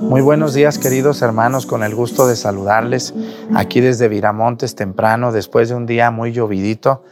Muy 0.00 0.20
buenos 0.20 0.52
días 0.52 0.78
queridos 0.78 1.22
hermanos, 1.22 1.64
con 1.64 1.82
el 1.82 1.94
gusto 1.94 2.26
de 2.26 2.36
saludarles 2.36 3.14
aquí 3.54 3.80
desde 3.80 4.08
Viramontes 4.08 4.74
temprano, 4.74 5.32
después 5.32 5.70
de 5.70 5.74
un 5.74 5.86
día 5.86 6.10
muy 6.10 6.32
llovidito. 6.32 7.02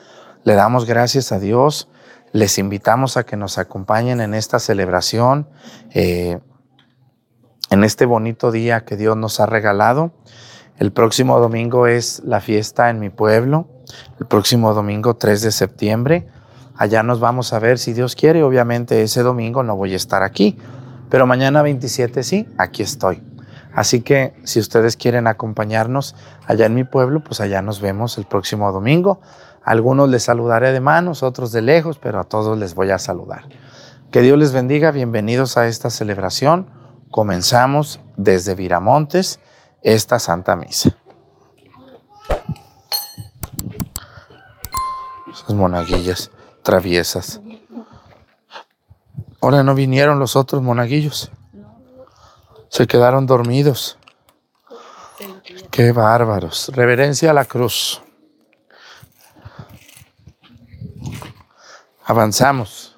Le 0.44 0.54
damos 0.54 0.84
gracias 0.84 1.32
a 1.32 1.38
Dios, 1.38 1.88
les 2.32 2.58
invitamos 2.58 3.16
a 3.16 3.24
que 3.24 3.36
nos 3.36 3.56
acompañen 3.56 4.20
en 4.20 4.34
esta 4.34 4.58
celebración, 4.58 5.48
eh, 5.94 6.40
en 7.70 7.84
este 7.84 8.04
bonito 8.04 8.50
día 8.50 8.84
que 8.84 8.96
Dios 8.96 9.16
nos 9.16 9.40
ha 9.40 9.46
regalado. 9.46 10.12
El 10.78 10.92
próximo 10.92 11.40
domingo 11.40 11.86
es 11.86 12.22
la 12.24 12.40
fiesta 12.40 12.90
en 12.90 13.00
mi 13.00 13.08
pueblo, 13.08 13.66
el 14.20 14.26
próximo 14.26 14.74
domingo 14.74 15.14
3 15.14 15.40
de 15.40 15.52
septiembre. 15.52 16.28
Allá 16.76 17.02
nos 17.02 17.20
vamos 17.20 17.52
a 17.52 17.58
ver 17.60 17.78
si 17.78 17.92
Dios 17.92 18.14
quiere. 18.14 18.42
Obviamente 18.42 19.02
ese 19.02 19.22
domingo 19.22 19.62
no 19.62 19.76
voy 19.76 19.94
a 19.94 19.96
estar 19.96 20.22
aquí, 20.22 20.58
pero 21.10 21.26
mañana 21.26 21.62
27 21.62 22.22
sí, 22.22 22.48
aquí 22.58 22.82
estoy. 22.82 23.22
Así 23.74 24.02
que 24.02 24.34
si 24.44 24.60
ustedes 24.60 24.96
quieren 24.96 25.26
acompañarnos 25.26 26.14
allá 26.46 26.66
en 26.66 26.74
mi 26.74 26.84
pueblo, 26.84 27.24
pues 27.24 27.40
allá 27.40 27.60
nos 27.60 27.80
vemos 27.80 28.18
el 28.18 28.24
próximo 28.24 28.70
domingo. 28.72 29.20
algunos 29.64 30.10
les 30.10 30.22
saludaré 30.22 30.72
de 30.72 30.80
manos, 30.80 31.22
otros 31.22 31.50
de 31.50 31.62
lejos, 31.62 31.98
pero 31.98 32.20
a 32.20 32.24
todos 32.24 32.58
les 32.58 32.74
voy 32.74 32.90
a 32.90 32.98
saludar. 32.98 33.48
Que 34.10 34.20
Dios 34.20 34.38
les 34.38 34.52
bendiga, 34.52 34.90
bienvenidos 34.90 35.56
a 35.56 35.66
esta 35.66 35.90
celebración. 35.90 36.68
Comenzamos 37.10 38.00
desde 38.16 38.54
Viramontes 38.54 39.40
esta 39.82 40.18
Santa 40.18 40.54
Misa. 40.54 40.90
Esas 45.32 45.54
monaguillas 45.54 46.30
traviesas. 46.62 47.40
Ahora 49.44 49.62
no 49.62 49.74
vinieron 49.74 50.18
los 50.18 50.36
otros 50.36 50.62
monaguillos. 50.62 51.30
Se 52.70 52.86
quedaron 52.86 53.26
dormidos. 53.26 53.98
Qué 55.70 55.92
bárbaros. 55.92 56.70
Reverencia 56.74 57.30
a 57.30 57.34
la 57.34 57.44
cruz. 57.44 58.00
Avanzamos. 62.06 62.93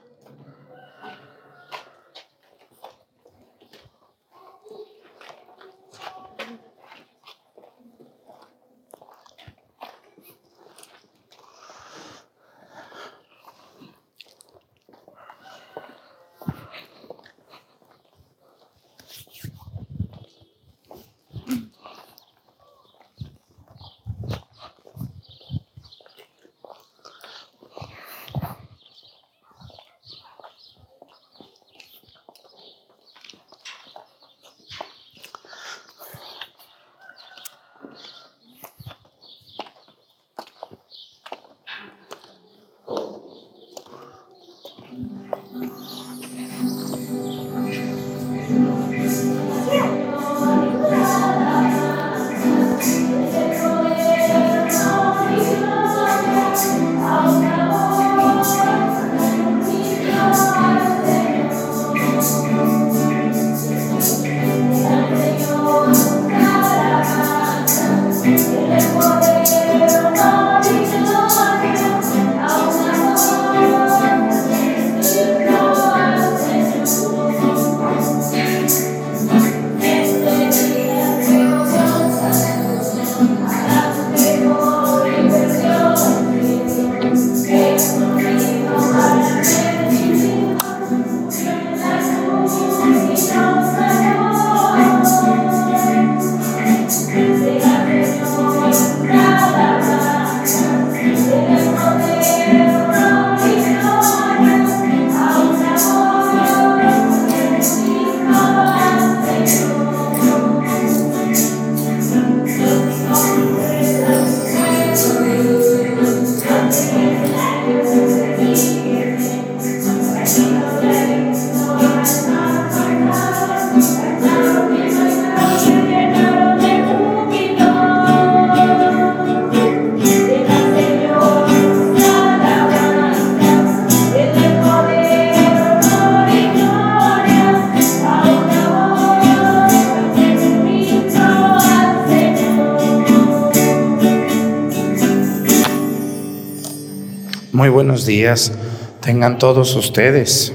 Tengan 149.01 149.39
todos 149.39 149.77
ustedes. 149.77 150.53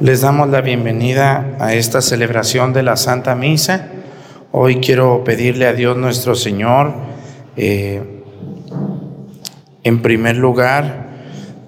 Les 0.00 0.20
damos 0.20 0.48
la 0.48 0.60
bienvenida 0.62 1.56
a 1.60 1.74
esta 1.74 2.00
celebración 2.00 2.72
de 2.72 2.82
la 2.82 2.96
Santa 2.96 3.36
Misa. 3.36 3.86
Hoy 4.50 4.80
quiero 4.80 5.22
pedirle 5.22 5.66
a 5.66 5.72
Dios 5.72 5.96
nuestro 5.96 6.34
Señor, 6.34 6.92
eh, 7.56 8.02
en 9.84 10.02
primer 10.02 10.36
lugar, 10.36 11.08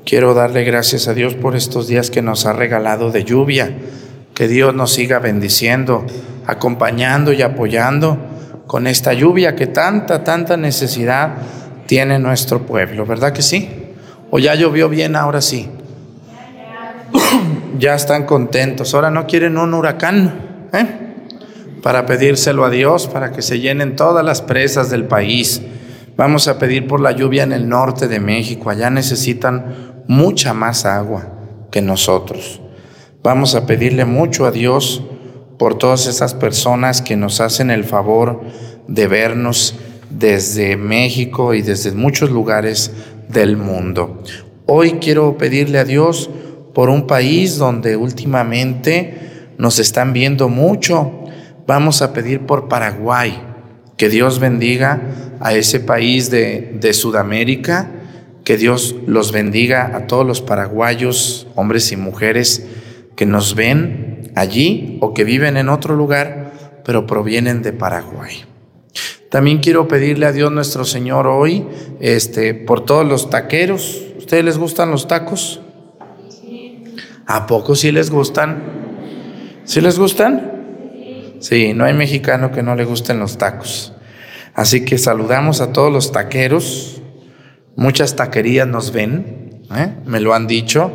quiero 0.04 0.34
darle 0.34 0.64
gracias 0.64 1.06
a 1.06 1.14
Dios 1.14 1.34
por 1.34 1.54
estos 1.54 1.86
días 1.86 2.10
que 2.10 2.22
nos 2.22 2.44
ha 2.46 2.52
regalado 2.52 3.10
de 3.10 3.24
lluvia. 3.24 3.72
Que 4.34 4.48
Dios 4.48 4.74
nos 4.74 4.92
siga 4.92 5.20
bendiciendo, 5.20 6.04
acompañando 6.46 7.32
y 7.32 7.42
apoyando 7.42 8.18
con 8.66 8.88
esta 8.88 9.12
lluvia 9.12 9.54
que 9.54 9.68
tanta, 9.68 10.24
tanta 10.24 10.56
necesidad 10.56 11.34
tiene 11.86 12.18
nuestro 12.18 12.66
pueblo, 12.66 13.06
¿verdad 13.06 13.32
que 13.32 13.42
sí? 13.42 13.81
¿O 14.34 14.38
ya 14.38 14.54
llovió 14.54 14.88
bien 14.88 15.14
ahora 15.14 15.42
sí? 15.42 15.68
ya 17.78 17.94
están 17.94 18.24
contentos. 18.24 18.94
Ahora 18.94 19.10
no 19.10 19.26
quieren 19.26 19.58
un 19.58 19.74
huracán 19.74 20.68
¿eh? 20.72 20.86
para 21.82 22.06
pedírselo 22.06 22.64
a 22.64 22.70
Dios, 22.70 23.08
para 23.08 23.30
que 23.30 23.42
se 23.42 23.60
llenen 23.60 23.94
todas 23.94 24.24
las 24.24 24.40
presas 24.40 24.88
del 24.88 25.04
país. 25.04 25.60
Vamos 26.16 26.48
a 26.48 26.58
pedir 26.58 26.86
por 26.86 27.02
la 27.02 27.12
lluvia 27.12 27.42
en 27.42 27.52
el 27.52 27.68
norte 27.68 28.08
de 28.08 28.20
México. 28.20 28.70
Allá 28.70 28.88
necesitan 28.88 30.02
mucha 30.08 30.54
más 30.54 30.86
agua 30.86 31.26
que 31.70 31.82
nosotros. 31.82 32.62
Vamos 33.22 33.54
a 33.54 33.66
pedirle 33.66 34.06
mucho 34.06 34.46
a 34.46 34.50
Dios 34.50 35.02
por 35.58 35.76
todas 35.76 36.06
esas 36.06 36.32
personas 36.32 37.02
que 37.02 37.16
nos 37.16 37.42
hacen 37.42 37.70
el 37.70 37.84
favor 37.84 38.40
de 38.88 39.06
vernos 39.08 39.74
desde 40.08 40.76
México 40.76 41.52
y 41.52 41.62
desde 41.62 41.92
muchos 41.92 42.30
lugares 42.30 42.92
del 43.32 43.56
mundo. 43.56 44.22
Hoy 44.66 44.92
quiero 45.00 45.36
pedirle 45.38 45.78
a 45.78 45.84
Dios 45.84 46.30
por 46.74 46.88
un 46.88 47.06
país 47.06 47.56
donde 47.56 47.96
últimamente 47.96 49.52
nos 49.58 49.78
están 49.78 50.12
viendo 50.12 50.48
mucho. 50.48 51.24
Vamos 51.66 52.02
a 52.02 52.12
pedir 52.12 52.40
por 52.40 52.68
Paraguay, 52.68 53.40
que 53.96 54.08
Dios 54.08 54.38
bendiga 54.38 55.02
a 55.40 55.54
ese 55.54 55.80
país 55.80 56.30
de, 56.30 56.76
de 56.80 56.92
Sudamérica, 56.92 57.90
que 58.44 58.56
Dios 58.56 58.94
los 59.06 59.32
bendiga 59.32 59.96
a 59.96 60.06
todos 60.06 60.26
los 60.26 60.40
paraguayos, 60.40 61.46
hombres 61.54 61.92
y 61.92 61.96
mujeres 61.96 62.66
que 63.16 63.26
nos 63.26 63.54
ven 63.54 64.32
allí 64.34 64.98
o 65.00 65.14
que 65.14 65.24
viven 65.24 65.56
en 65.56 65.68
otro 65.68 65.94
lugar, 65.94 66.52
pero 66.84 67.06
provienen 67.06 67.62
de 67.62 67.72
Paraguay. 67.72 68.44
También 69.32 69.60
quiero 69.60 69.88
pedirle 69.88 70.26
a 70.26 70.32
Dios 70.32 70.52
nuestro 70.52 70.84
Señor 70.84 71.26
hoy, 71.26 71.66
este, 72.00 72.52
por 72.52 72.84
todos 72.84 73.06
los 73.06 73.30
taqueros. 73.30 74.02
¿Ustedes 74.18 74.44
les 74.44 74.58
gustan 74.58 74.90
los 74.90 75.08
tacos? 75.08 75.62
¿A 77.26 77.46
poco 77.46 77.74
sí 77.74 77.92
les 77.92 78.10
gustan? 78.10 78.62
¿Sí 79.64 79.80
les 79.80 79.98
gustan? 79.98 81.38
Sí, 81.40 81.72
no 81.72 81.86
hay 81.86 81.94
mexicano 81.94 82.52
que 82.52 82.62
no 82.62 82.74
le 82.74 82.84
gusten 82.84 83.20
los 83.20 83.38
tacos. 83.38 83.94
Así 84.52 84.84
que 84.84 84.98
saludamos 84.98 85.62
a 85.62 85.72
todos 85.72 85.90
los 85.90 86.12
taqueros. 86.12 87.00
Muchas 87.74 88.14
taquerías 88.16 88.68
nos 88.68 88.92
ven, 88.92 89.62
¿eh? 89.74 89.94
me 90.04 90.20
lo 90.20 90.34
han 90.34 90.46
dicho. 90.46 90.92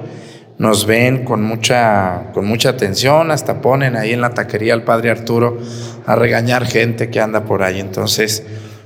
Nos 0.57 0.88
ven 0.88 1.24
con 1.24 1.44
mucha, 1.44 2.31
con 2.33 2.45
mucha 2.45 2.69
atención, 2.69 3.30
hasta 3.30 3.62
ponen 3.62 3.95
ahí 3.95 4.13
en 4.13 4.21
la 4.21 4.31
taquería 4.31 4.74
al 4.74 4.83
padre 4.83 5.12
Arturo 5.12 5.59
a 6.06 6.15
regañar 6.15 6.65
gente 6.65 7.09
que 7.09 7.19
anda 7.19 7.45
por 7.45 7.62
ahí. 7.62 7.80
Entonces, 7.80 8.44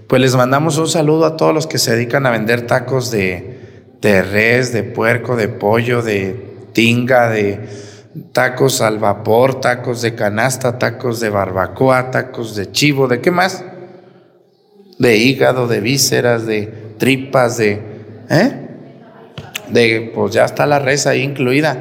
pues 0.07 0.21
les 0.21 0.35
mandamos 0.35 0.77
un 0.77 0.89
saludo 0.89 1.25
a 1.25 1.37
todos 1.37 1.53
los 1.53 1.67
que 1.67 1.77
se 1.77 1.95
dedican 1.95 2.25
a 2.25 2.31
vender 2.31 2.67
tacos 2.67 3.09
de, 3.09 3.95
de 4.01 4.21
res, 4.21 4.73
de 4.73 4.83
puerco, 4.83 5.37
de 5.37 5.47
pollo, 5.47 6.01
de 6.01 6.67
tinga, 6.73 7.29
de 7.29 7.59
tacos 8.33 8.81
al 8.81 8.99
vapor, 8.99 9.61
tacos 9.61 10.01
de 10.01 10.13
canasta, 10.13 10.77
tacos 10.77 11.21
de 11.21 11.29
barbacoa, 11.29 12.11
tacos 12.11 12.55
de 12.55 12.69
chivo, 12.71 13.07
¿de 13.07 13.21
qué 13.21 13.31
más? 13.31 13.63
De 14.99 15.15
hígado, 15.15 15.67
de 15.67 15.79
vísceras, 15.79 16.45
de 16.45 16.67
tripas, 16.97 17.57
de... 17.57 17.81
¿Eh? 18.29 18.60
De, 19.71 20.11
pues 20.13 20.33
ya 20.33 20.45
está 20.45 20.65
la 20.65 20.79
res 20.79 21.07
ahí 21.07 21.21
incluida, 21.21 21.77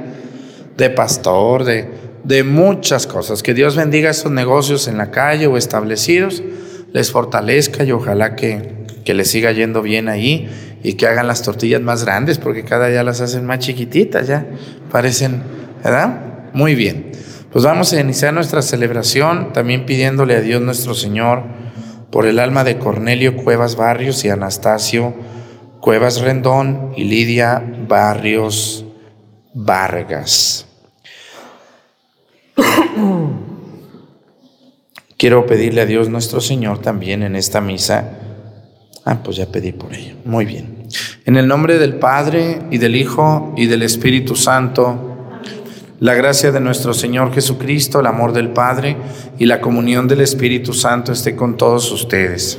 de 0.76 0.90
pastor, 0.90 1.64
de, 1.64 1.88
de 2.24 2.44
muchas 2.44 3.06
cosas. 3.06 3.42
Que 3.42 3.54
Dios 3.54 3.76
bendiga 3.76 4.10
esos 4.10 4.30
negocios 4.30 4.88
en 4.88 4.98
la 4.98 5.10
calle 5.10 5.46
o 5.46 5.56
establecidos, 5.56 6.42
les 6.92 7.10
fortalezca 7.10 7.84
y 7.84 7.92
ojalá 7.92 8.36
que, 8.36 8.80
que 9.04 9.14
les 9.14 9.30
siga 9.30 9.52
yendo 9.52 9.82
bien 9.82 10.08
ahí 10.08 10.48
y 10.82 10.94
que 10.94 11.06
hagan 11.06 11.26
las 11.26 11.42
tortillas 11.42 11.80
más 11.80 12.04
grandes, 12.04 12.38
porque 12.38 12.64
cada 12.64 12.88
día 12.88 13.02
las 13.02 13.20
hacen 13.20 13.44
más 13.44 13.58
chiquititas, 13.58 14.26
ya 14.26 14.46
parecen, 14.90 15.42
¿verdad? 15.84 16.50
Muy 16.52 16.74
bien. 16.74 17.12
Pues 17.52 17.64
vamos 17.64 17.92
a 17.92 18.00
iniciar 18.00 18.32
nuestra 18.32 18.62
celebración 18.62 19.52
también 19.52 19.84
pidiéndole 19.84 20.36
a 20.36 20.40
Dios 20.40 20.62
nuestro 20.62 20.94
Señor 20.94 21.42
por 22.10 22.26
el 22.26 22.38
alma 22.38 22.64
de 22.64 22.78
Cornelio 22.78 23.36
Cuevas 23.36 23.76
Barrios 23.76 24.24
y 24.24 24.28
Anastasio 24.28 25.14
Cuevas 25.80 26.20
Rendón 26.20 26.92
y 26.96 27.04
Lidia 27.04 27.62
Barrios 27.88 28.84
Vargas. 29.54 30.66
Quiero 35.16 35.46
pedirle 35.46 35.82
a 35.82 35.86
Dios 35.86 36.08
nuestro 36.08 36.40
Señor 36.40 36.78
también 36.78 37.22
en 37.22 37.36
esta 37.36 37.60
misa 37.60 38.20
Ah, 39.04 39.18
pues 39.22 39.36
ya 39.36 39.46
pedí 39.46 39.72
por 39.72 39.94
ello. 39.94 40.14
Muy 40.24 40.44
bien. 40.44 40.84
En 41.24 41.36
el 41.36 41.48
nombre 41.48 41.78
del 41.78 41.94
Padre 41.94 42.62
y 42.70 42.78
del 42.78 42.96
Hijo 42.96 43.54
y 43.56 43.66
del 43.66 43.82
Espíritu 43.82 44.36
Santo, 44.36 45.16
la 46.00 46.14
gracia 46.14 46.52
de 46.52 46.60
nuestro 46.60 46.94
Señor 46.94 47.32
Jesucristo, 47.32 48.00
el 48.00 48.06
amor 48.06 48.32
del 48.32 48.50
Padre 48.50 48.96
y 49.38 49.46
la 49.46 49.60
comunión 49.60 50.06
del 50.06 50.20
Espíritu 50.20 50.72
Santo 50.72 51.12
esté 51.12 51.34
con 51.34 51.56
todos 51.56 51.90
ustedes. 51.92 52.58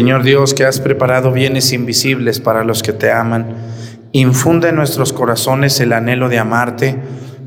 Señor 0.00 0.22
Dios, 0.22 0.54
que 0.54 0.64
has 0.64 0.80
preparado 0.80 1.30
bienes 1.30 1.74
invisibles 1.74 2.40
para 2.40 2.64
los 2.64 2.82
que 2.82 2.94
te 2.94 3.12
aman, 3.12 3.54
infunde 4.12 4.70
en 4.70 4.76
nuestros 4.76 5.12
corazones 5.12 5.78
el 5.78 5.92
anhelo 5.92 6.30
de 6.30 6.38
amarte, 6.38 6.96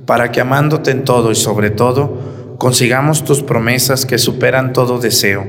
para 0.05 0.31
que 0.31 0.39
amándote 0.39 0.91
en 0.91 1.03
todo 1.03 1.31
y 1.31 1.35
sobre 1.35 1.71
todo, 1.71 2.55
consigamos 2.59 3.23
tus 3.23 3.41
promesas 3.41 4.05
que 4.05 4.19
superan 4.19 4.71
todo 4.71 4.99
deseo. 4.99 5.43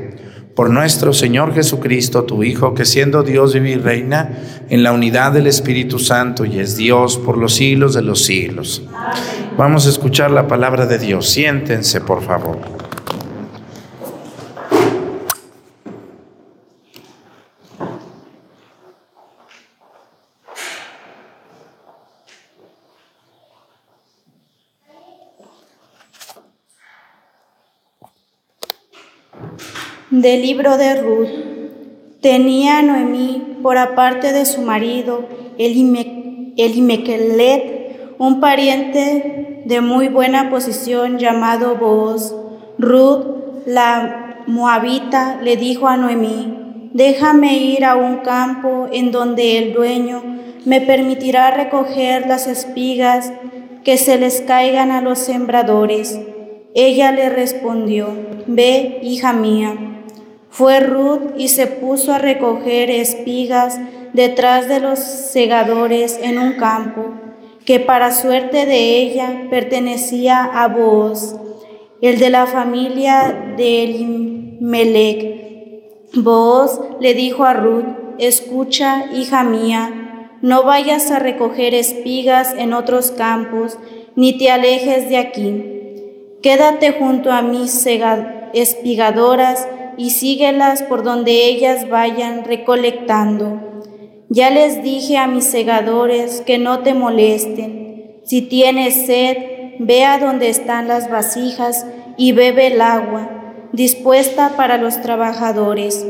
Por 0.57 0.71
nuestro 0.71 1.13
Señor 1.13 1.53
Jesucristo, 1.53 2.25
tu 2.25 2.43
Hijo, 2.43 2.73
que 2.73 2.87
siendo 2.87 3.23
Dios 3.23 3.53
vive 3.53 3.73
y 3.73 3.77
reina 3.77 4.39
en 4.71 4.83
la 4.83 4.93
unidad 4.93 5.33
del 5.33 5.47
Espíritu 5.47 5.99
Santo 5.99 6.47
y 6.47 6.59
es 6.59 6.75
Dios 6.75 7.19
por 7.19 7.37
los 7.37 7.53
siglos 7.53 7.93
de 7.93 8.01
los 8.01 8.25
siglos. 8.25 8.83
Vamos 9.59 9.87
a 9.87 9.91
escuchar 9.91 10.31
la 10.31 10.49
palabra 10.49 10.87
de 10.87 10.99
Dios. 10.99 11.29
Siéntense, 11.29 12.01
por 12.01 12.23
favor. 12.23 12.74
Del 30.21 30.43
libro 30.43 30.77
de 30.79 30.95
Ruth. 30.95 32.21
Tenía 32.21 32.83
Noemí, 32.83 33.59
por 33.65 33.79
aparte 33.79 34.33
de 34.33 34.45
su 34.47 34.63
marido, 34.63 35.25
Elimequelet, 35.59 36.57
un 38.19 38.39
pariente 38.39 39.65
de 39.65 39.81
muy 39.81 40.07
buena 40.07 40.51
posición 40.51 41.19
llamado 41.19 41.75
Boaz. 41.75 42.33
Ruth, 42.79 43.25
la 43.67 44.45
moabita, 44.47 45.41
le 45.43 45.57
dijo 45.57 45.89
a 45.89 45.97
Noemí, 45.97 46.91
déjame 46.93 47.57
ir 47.57 47.85
a 47.85 47.97
un 47.97 48.19
campo 48.19 48.87
en 48.93 49.11
donde 49.11 49.59
el 49.59 49.73
dueño 49.73 50.23
me 50.65 50.81
permitirá 50.81 51.51
recoger 51.51 52.29
las 52.29 52.47
espigas 52.47 53.33
que 53.83 53.97
se 53.97 54.17
les 54.17 54.43
caigan 54.43 54.93
a 54.93 55.01
los 55.01 55.19
sembradores. 55.19 56.21
Ella 56.73 57.11
le 57.11 57.31
respondió, 57.31 58.11
ve, 58.47 59.01
hija 59.03 59.33
mía. 59.33 59.91
Fue 60.55 60.79
Ruth 60.79 61.33
y 61.37 61.49
se 61.49 61.67
puso 61.67 62.13
a 62.13 62.19
recoger 62.19 62.89
espigas 62.89 63.81
detrás 64.13 64.69
de 64.69 64.79
los 64.79 65.01
segadores 65.01 66.17
en 66.23 66.39
un 66.39 66.53
campo, 66.53 67.07
que 67.65 67.81
para 67.81 68.13
suerte 68.13 68.65
de 68.65 68.99
ella 68.99 69.49
pertenecía 69.51 70.45
a 70.45 70.69
Boaz, 70.69 71.35
el 72.01 72.21
de 72.21 72.31
la 72.31 72.47
familia 72.47 73.55
de 73.57 73.83
Elimelech. 73.83 75.43
Boaz 76.15 76.81
le 77.01 77.15
dijo 77.15 77.43
a 77.43 77.55
Ruth, 77.55 77.87
escucha, 78.19 79.07
hija 79.13 79.43
mía, 79.43 80.39
no 80.41 80.63
vayas 80.63 81.11
a 81.11 81.19
recoger 81.19 81.75
espigas 81.75 82.55
en 82.57 82.75
otros 82.75 83.11
campos, 83.11 83.77
ni 84.15 84.39
te 84.39 84.53
alejes 84.53 85.09
de 85.09 85.17
aquí. 85.17 85.65
Quédate 86.43 86.93
junto 86.93 87.33
a 87.33 87.43
mis 87.43 87.85
espigadoras 88.53 89.67
y 89.97 90.11
síguelas 90.11 90.83
por 90.83 91.03
donde 91.03 91.47
ellas 91.47 91.89
vayan 91.89 92.45
recolectando. 92.45 93.83
Ya 94.29 94.51
les 94.51 94.83
dije 94.83 95.17
a 95.17 95.27
mis 95.27 95.45
segadores 95.45 96.41
que 96.41 96.59
no 96.59 96.81
te 96.81 96.95
molesten. 96.95 98.21
Si 98.25 98.43
tienes 98.43 99.07
sed, 99.07 99.37
ve 99.79 100.05
a 100.05 100.19
donde 100.19 100.49
están 100.49 100.89
las 100.89 101.11
vasijas 101.11 101.87
y 102.17 102.33
bebe 102.33 102.69
el 102.69 102.81
agua, 102.81 103.55
dispuesta 103.73 104.55
para 104.57 104.79
los 104.79 105.01
trabajadores. 105.01 106.07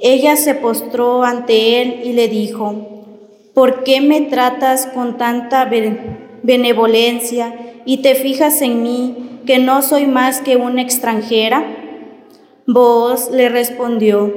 Ella 0.00 0.36
se 0.36 0.54
postró 0.54 1.24
ante 1.24 1.82
él 1.82 2.02
y 2.04 2.12
le 2.12 2.28
dijo, 2.28 3.08
¿por 3.54 3.84
qué 3.84 4.00
me 4.00 4.20
tratas 4.22 4.86
con 4.86 5.18
tanta 5.18 5.68
benevolencia 6.42 7.54
y 7.84 7.98
te 7.98 8.14
fijas 8.14 8.60
en 8.62 8.82
mí, 8.82 9.40
que 9.46 9.58
no 9.58 9.82
soy 9.82 10.06
más 10.06 10.40
que 10.40 10.56
una 10.56 10.82
extranjera? 10.82 11.83
Vos 12.66 13.30
le 13.30 13.50
respondió, 13.50 14.32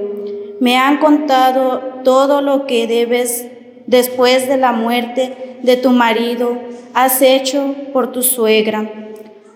me 0.59 0.77
han 0.77 0.97
contado 0.97 2.01
todo 2.03 2.41
lo 2.41 2.67
que 2.67 2.85
debes 2.85 3.47
después 3.85 4.49
de 4.49 4.57
la 4.57 4.73
muerte 4.73 5.59
de 5.63 5.77
tu 5.77 5.91
marido, 5.91 6.57
has 6.93 7.21
hecho 7.21 7.73
por 7.93 8.11
tu 8.11 8.23
suegra, 8.23 8.91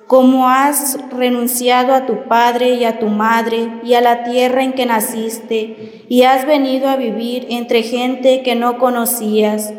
como 0.08 0.48
has 0.48 0.98
renunciado 1.12 1.94
a 1.94 2.06
tu 2.06 2.30
padre 2.30 2.76
y 2.76 2.86
a 2.86 2.98
tu 2.98 3.08
madre 3.08 3.68
y 3.84 3.96
a 3.96 4.00
la 4.00 4.24
tierra 4.24 4.64
en 4.64 4.72
que 4.72 4.86
naciste, 4.86 6.06
y 6.08 6.24
has 6.24 6.48
venido 6.48 6.88
a 6.88 6.96
vivir 6.96 7.48
entre 7.50 7.84
gente 7.84 8.42
que 8.42 8.56
no 8.56 8.78
conocías. 8.78 9.74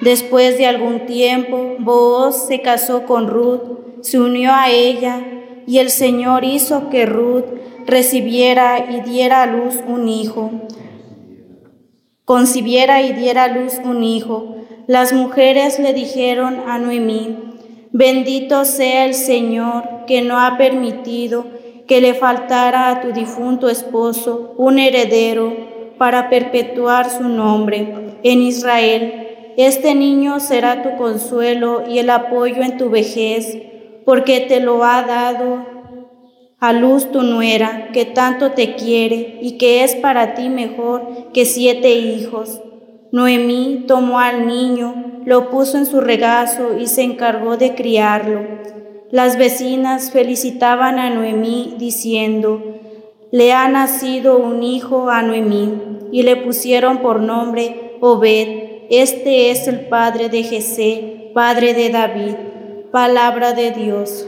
Después 0.00 0.58
de 0.58 0.66
algún 0.66 1.06
tiempo, 1.06 1.74
Booz 1.80 2.46
se 2.46 2.60
casó 2.60 3.04
con 3.04 3.26
Ruth, 3.26 3.62
se 4.02 4.20
unió 4.20 4.52
a 4.52 4.70
ella, 4.70 5.24
y 5.66 5.80
el 5.80 5.90
Señor 5.90 6.44
hizo 6.44 6.88
que 6.88 7.04
Ruth 7.04 7.57
recibiera 7.88 8.84
y 8.90 9.00
diera 9.00 9.42
a 9.42 9.46
luz 9.46 9.80
un 9.88 10.08
hijo, 10.08 10.50
concibiera 12.26 13.00
y 13.00 13.14
diera 13.14 13.44
a 13.44 13.48
luz 13.48 13.80
un 13.82 14.04
hijo. 14.04 14.56
Las 14.86 15.14
mujeres 15.14 15.78
le 15.78 15.94
dijeron 15.94 16.62
a 16.68 16.78
Noemí, 16.78 17.36
bendito 17.90 18.66
sea 18.66 19.06
el 19.06 19.14
Señor 19.14 20.04
que 20.06 20.20
no 20.20 20.38
ha 20.38 20.58
permitido 20.58 21.46
que 21.86 22.02
le 22.02 22.12
faltara 22.12 22.90
a 22.90 23.00
tu 23.00 23.12
difunto 23.12 23.70
esposo 23.70 24.54
un 24.58 24.78
heredero 24.78 25.56
para 25.96 26.28
perpetuar 26.28 27.08
su 27.08 27.26
nombre 27.26 28.18
en 28.22 28.42
Israel. 28.42 29.54
Este 29.56 29.94
niño 29.94 30.40
será 30.40 30.82
tu 30.82 30.96
consuelo 31.02 31.84
y 31.88 32.00
el 32.00 32.10
apoyo 32.10 32.62
en 32.62 32.76
tu 32.76 32.90
vejez, 32.90 33.56
porque 34.04 34.40
te 34.40 34.60
lo 34.60 34.84
ha 34.84 35.02
dado 35.02 35.77
a 36.60 36.72
luz 36.72 37.12
tu 37.12 37.22
nuera, 37.22 37.90
que 37.92 38.04
tanto 38.04 38.52
te 38.52 38.74
quiere 38.74 39.38
y 39.40 39.58
que 39.58 39.84
es 39.84 39.94
para 39.94 40.34
ti 40.34 40.48
mejor 40.48 41.30
que 41.32 41.44
siete 41.44 41.90
hijos. 41.92 42.60
Noemí 43.12 43.84
tomó 43.86 44.18
al 44.18 44.46
niño, 44.46 45.22
lo 45.24 45.50
puso 45.50 45.78
en 45.78 45.86
su 45.86 46.00
regazo 46.00 46.76
y 46.78 46.86
se 46.86 47.02
encargó 47.02 47.56
de 47.56 47.74
criarlo. 47.74 48.40
Las 49.10 49.38
vecinas 49.38 50.10
felicitaban 50.10 50.98
a 50.98 51.10
Noemí 51.10 51.76
diciendo, 51.78 52.62
le 53.30 53.52
ha 53.52 53.68
nacido 53.68 54.38
un 54.38 54.62
hijo 54.62 55.10
a 55.10 55.22
Noemí 55.22 55.98
y 56.12 56.22
le 56.22 56.36
pusieron 56.36 56.98
por 56.98 57.20
nombre 57.20 57.96
Obed. 58.00 58.86
Este 58.90 59.50
es 59.50 59.68
el 59.68 59.80
padre 59.88 60.28
de 60.28 60.42
Jesé, 60.42 61.30
padre 61.34 61.74
de 61.74 61.90
David. 61.90 62.34
Palabra 62.90 63.52
de 63.52 63.70
Dios. 63.70 64.26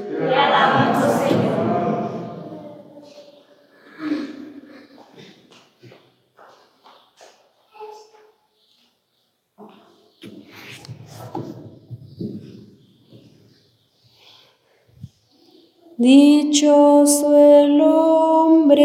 Dichoso 16.00 17.36
el 17.36 17.78
hombre 17.82 18.78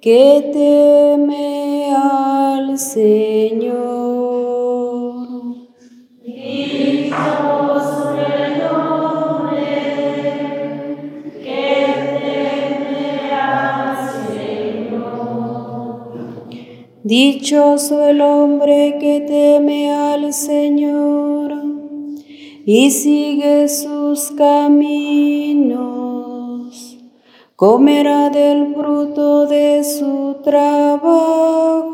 que 0.00 0.48
teme 0.52 1.92
al 1.92 2.78
Señor. 2.78 3.66
Dichoso 6.22 8.14
el 8.14 8.62
hombre 8.62 9.66
que 11.42 11.66
teme 12.22 13.32
al 13.32 13.96
Señor. 14.86 15.32
Dichoso 17.02 18.06
el 18.08 18.20
hombre 18.20 18.98
que 19.00 19.18
teme 19.26 19.90
al 19.90 20.32
Señor 20.32 21.18
y 22.70 22.90
sigue 22.90 23.66
sus 24.08 24.30
caminos, 24.30 25.76
comerá 27.56 28.30
del 28.30 28.74
fruto 28.74 29.46
de 29.46 29.84
su 29.84 30.36
trabajo, 30.42 31.92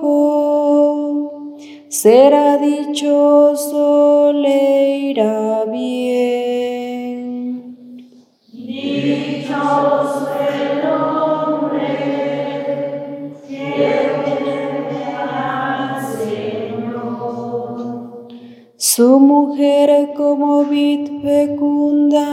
será 1.89 2.57
dichoso, 2.59 4.33
le 4.33 4.99
irá 4.99 5.65
bien. 5.65 6.44
Su 18.97 19.19
mujer 19.19 20.13
como 20.15 20.65
vid 20.67 21.21
fecunda 21.21 22.29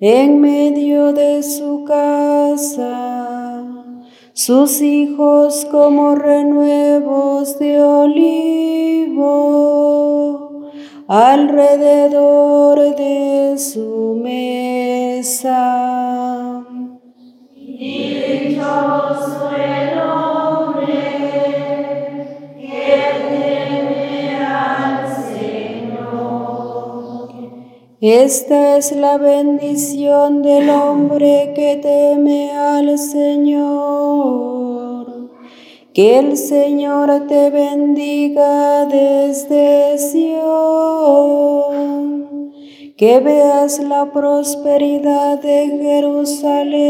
en 0.00 0.40
medio 0.40 1.12
de 1.12 1.42
su 1.42 1.84
casa, 1.84 3.62
sus 4.32 4.80
hijos 4.80 5.66
como 5.70 6.14
renuevos 6.14 7.58
de 7.58 7.82
olivo 7.82 9.28
alrededor 11.06 12.96
de 12.96 13.58
su 13.58 14.18
mesa. 14.22 15.90
Esta 28.02 28.78
es 28.78 28.92
la 28.92 29.18
bendición 29.18 30.40
del 30.40 30.70
hombre 30.70 31.52
que 31.54 31.76
teme 31.76 32.50
al 32.50 32.96
Señor. 32.98 34.30
Que 35.92 36.18
el 36.18 36.38
Señor 36.38 37.26
te 37.28 37.50
bendiga 37.50 38.86
desde 38.86 39.98
Sion. 39.98 40.40
Que 42.96 43.20
veas 43.20 43.78
la 43.80 44.10
prosperidad 44.10 45.38
de 45.42 45.66
Jerusalén 45.82 46.80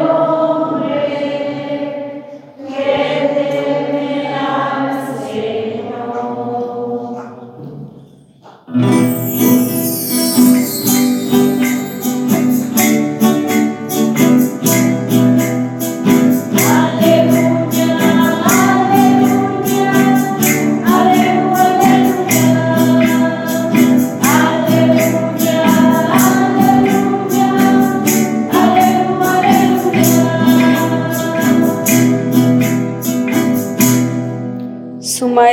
Su 0.00 0.69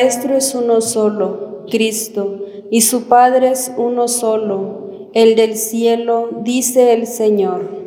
Maestro 0.07 0.37
es 0.37 0.55
uno 0.55 0.79
solo, 0.79 1.65
Cristo, 1.69 2.39
y 2.71 2.79
su 2.79 3.09
Padre 3.09 3.49
es 3.49 3.73
uno 3.75 4.07
solo, 4.07 5.09
el 5.13 5.35
del 5.35 5.57
cielo, 5.57 6.29
dice 6.43 6.93
el 6.93 7.07
Señor. 7.07 7.86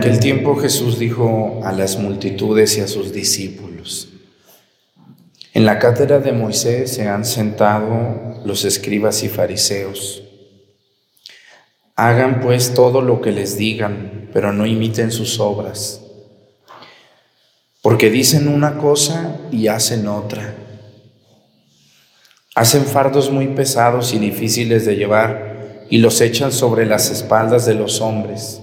aquel 0.00 0.18
tiempo 0.18 0.56
Jesús 0.56 0.98
dijo 0.98 1.60
a 1.62 1.72
las 1.72 1.98
multitudes 1.98 2.78
y 2.78 2.80
a 2.80 2.88
sus 2.88 3.12
discípulos, 3.12 4.08
en 5.52 5.66
la 5.66 5.78
cátedra 5.78 6.20
de 6.20 6.32
Moisés 6.32 6.94
se 6.94 7.06
han 7.06 7.26
sentado 7.26 8.40
los 8.46 8.64
escribas 8.64 9.22
y 9.24 9.28
fariseos. 9.28 10.22
Hagan 11.96 12.40
pues 12.40 12.72
todo 12.72 13.02
lo 13.02 13.20
que 13.20 13.30
les 13.30 13.58
digan, 13.58 14.30
pero 14.32 14.54
no 14.54 14.64
imiten 14.64 15.12
sus 15.12 15.38
obras, 15.38 16.00
porque 17.82 18.08
dicen 18.08 18.48
una 18.48 18.78
cosa 18.78 19.36
y 19.52 19.66
hacen 19.66 20.08
otra. 20.08 20.54
Hacen 22.54 22.86
fardos 22.86 23.30
muy 23.30 23.48
pesados 23.48 24.14
y 24.14 24.18
difíciles 24.18 24.86
de 24.86 24.96
llevar 24.96 25.84
y 25.90 25.98
los 25.98 26.22
echan 26.22 26.52
sobre 26.52 26.86
las 26.86 27.10
espaldas 27.10 27.66
de 27.66 27.74
los 27.74 28.00
hombres 28.00 28.62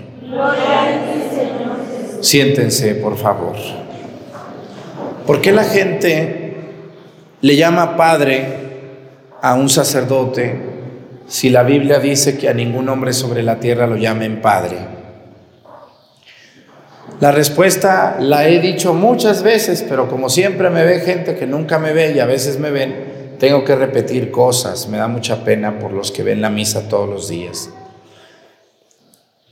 Siéntense, 2.21 2.95
por 2.95 3.17
favor. 3.17 3.55
¿Por 5.25 5.41
qué 5.41 5.51
la 5.51 5.63
gente 5.63 6.55
le 7.41 7.55
llama 7.55 7.97
padre 7.97 8.45
a 9.41 9.55
un 9.55 9.69
sacerdote 9.69 10.55
si 11.27 11.49
la 11.49 11.63
Biblia 11.63 11.99
dice 11.99 12.37
que 12.37 12.49
a 12.49 12.53
ningún 12.53 12.89
hombre 12.89 13.13
sobre 13.13 13.43
la 13.43 13.59
tierra 13.59 13.87
lo 13.87 13.97
llamen 13.97 14.41
padre? 14.41 14.77
La 17.19 17.31
respuesta 17.31 18.17
la 18.19 18.47
he 18.47 18.59
dicho 18.59 18.93
muchas 18.93 19.43
veces, 19.43 19.85
pero 19.87 20.09
como 20.09 20.29
siempre 20.29 20.69
me 20.69 20.83
ve 20.83 21.01
gente 21.01 21.35
que 21.35 21.45
nunca 21.45 21.77
me 21.77 21.93
ve 21.93 22.13
y 22.13 22.19
a 22.19 22.25
veces 22.25 22.59
me 22.59 22.71
ven, 22.71 23.37
tengo 23.39 23.63
que 23.63 23.75
repetir 23.75 24.31
cosas. 24.31 24.87
Me 24.87 24.97
da 24.97 25.07
mucha 25.07 25.43
pena 25.43 25.79
por 25.79 25.91
los 25.91 26.11
que 26.11 26.23
ven 26.23 26.41
la 26.41 26.49
misa 26.49 26.89
todos 26.89 27.09
los 27.09 27.29
días. 27.29 27.69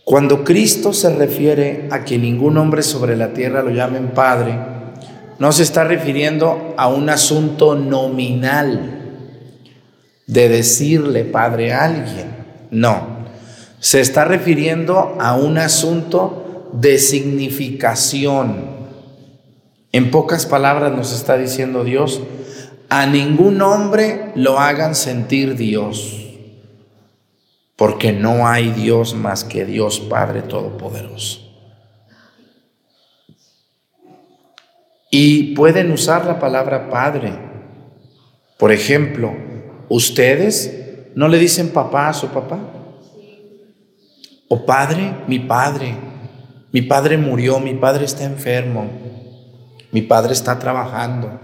Cuando 0.10 0.44
Cristo 0.44 0.92
se 0.92 1.16
refiere 1.16 1.88
a 1.92 2.04
que 2.04 2.18
ningún 2.18 2.58
hombre 2.58 2.82
sobre 2.82 3.16
la 3.16 3.32
tierra 3.32 3.62
lo 3.62 3.70
llamen 3.70 4.08
Padre, 4.08 4.58
no 5.38 5.52
se 5.52 5.62
está 5.62 5.84
refiriendo 5.84 6.74
a 6.78 6.88
un 6.88 7.12
asunto 7.12 7.76
nominal 7.76 9.04
de 10.26 10.50
decirle 10.50 11.26
Padre 11.26 11.74
a 11.74 11.84
alguien. 11.84 12.26
No, 12.72 13.28
se 13.80 14.02
está 14.02 14.26
refiriendo 14.26 15.16
a 15.20 15.36
un 15.36 15.60
asunto 15.60 16.72
de 16.74 16.98
significación. 16.98 18.64
En 19.92 20.10
pocas 20.10 20.48
palabras 20.48 20.92
nos 20.92 21.14
está 21.14 21.38
diciendo 21.38 21.84
Dios, 21.84 22.20
a 22.90 23.06
ningún 23.06 23.62
hombre 23.62 24.32
lo 24.34 24.58
hagan 24.58 24.96
sentir 24.96 25.56
Dios 25.56 26.29
porque 27.80 28.12
no 28.12 28.46
hay 28.46 28.72
Dios 28.72 29.16
más 29.16 29.46
que 29.46 29.64
Dios 29.64 30.02
Padre 30.02 30.42
Todopoderoso. 30.42 31.40
Y 35.10 35.56
pueden 35.56 35.90
usar 35.94 36.26
la 36.26 36.42
palabra 36.42 36.90
Padre. 36.90 37.32
Por 38.58 38.74
ejemplo, 38.74 39.34
ustedes 39.88 41.08
no 41.16 41.30
le 41.30 41.40
dicen 41.40 41.70
papá 41.70 42.10
a 42.10 42.14
su 42.14 42.28
papá. 42.28 42.60
O 44.50 44.66
padre, 44.66 45.14
mi 45.28 45.40
padre. 45.40 45.96
Mi 46.74 46.82
padre 46.82 47.18
murió, 47.18 47.62
mi 47.62 47.76
padre 47.76 48.04
está 48.04 48.26
enfermo, 48.26 48.90
mi 49.92 50.02
padre 50.02 50.34
está 50.34 50.60
trabajando. 50.60 51.40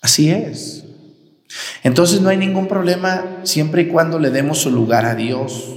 Así 0.00 0.30
es. 0.30 0.83
Entonces 1.82 2.20
no 2.20 2.28
hay 2.28 2.36
ningún 2.36 2.68
problema 2.68 3.40
siempre 3.44 3.82
y 3.82 3.88
cuando 3.88 4.18
le 4.18 4.30
demos 4.30 4.58
su 4.58 4.70
lugar 4.70 5.04
a 5.04 5.14
Dios. 5.14 5.74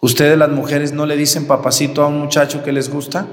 ¿Ustedes 0.00 0.38
las 0.38 0.48
mujeres 0.48 0.92
no 0.92 1.04
le 1.04 1.16
dicen 1.16 1.46
papacito 1.46 2.02
a 2.02 2.06
un 2.06 2.20
muchacho 2.20 2.64
que 2.64 2.72
les 2.72 2.88
gusta? 2.88 3.26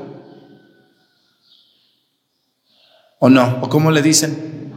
¿O 3.20 3.30
no? 3.30 3.60
¿O 3.62 3.70
cómo 3.70 3.90
le 3.90 4.02
dicen? 4.02 4.74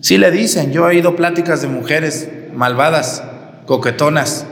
Sí 0.00 0.18
le 0.18 0.30
dicen, 0.30 0.72
yo 0.72 0.84
he 0.84 0.96
oído 0.96 1.14
pláticas 1.14 1.62
de 1.62 1.68
mujeres 1.68 2.30
malvadas, 2.54 3.22
coquetonas. 3.66 4.46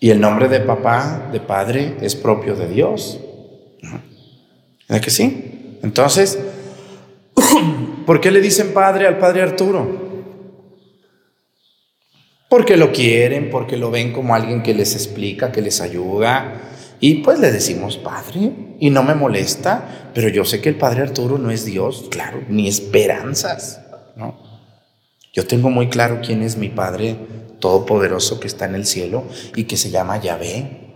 Y 0.00 0.10
el 0.10 0.20
nombre 0.20 0.48
de 0.48 0.60
papá, 0.60 1.28
de 1.32 1.40
padre, 1.40 1.96
es 2.00 2.14
propio 2.14 2.54
de 2.54 2.68
Dios. 2.68 3.18
¿Verdad 4.88 5.02
que 5.02 5.10
sí? 5.10 5.67
Entonces, 5.82 6.38
¿por 8.06 8.20
qué 8.20 8.30
le 8.30 8.40
dicen 8.40 8.72
padre 8.72 9.06
al 9.06 9.18
padre 9.18 9.42
Arturo? 9.42 10.08
Porque 12.48 12.76
lo 12.76 12.92
quieren, 12.92 13.50
porque 13.50 13.76
lo 13.76 13.90
ven 13.90 14.12
como 14.12 14.34
alguien 14.34 14.62
que 14.62 14.74
les 14.74 14.94
explica, 14.94 15.52
que 15.52 15.60
les 15.60 15.80
ayuda. 15.80 16.62
Y 17.00 17.16
pues 17.16 17.38
le 17.38 17.52
decimos 17.52 17.96
padre 17.98 18.52
y 18.80 18.90
no 18.90 19.02
me 19.02 19.14
molesta, 19.14 20.10
pero 20.14 20.28
yo 20.28 20.44
sé 20.44 20.60
que 20.60 20.70
el 20.70 20.76
padre 20.76 21.02
Arturo 21.02 21.38
no 21.38 21.50
es 21.50 21.64
Dios, 21.64 22.06
claro, 22.10 22.42
ni 22.48 22.66
esperanzas, 22.66 23.80
¿no? 24.16 24.48
Yo 25.32 25.46
tengo 25.46 25.70
muy 25.70 25.88
claro 25.88 26.20
quién 26.24 26.42
es 26.42 26.56
mi 26.56 26.68
Padre 26.68 27.16
Todopoderoso 27.60 28.40
que 28.40 28.48
está 28.48 28.64
en 28.64 28.74
el 28.74 28.86
cielo 28.86 29.24
y 29.54 29.64
que 29.64 29.76
se 29.76 29.90
llama 29.90 30.20
Yahvé. 30.20 30.94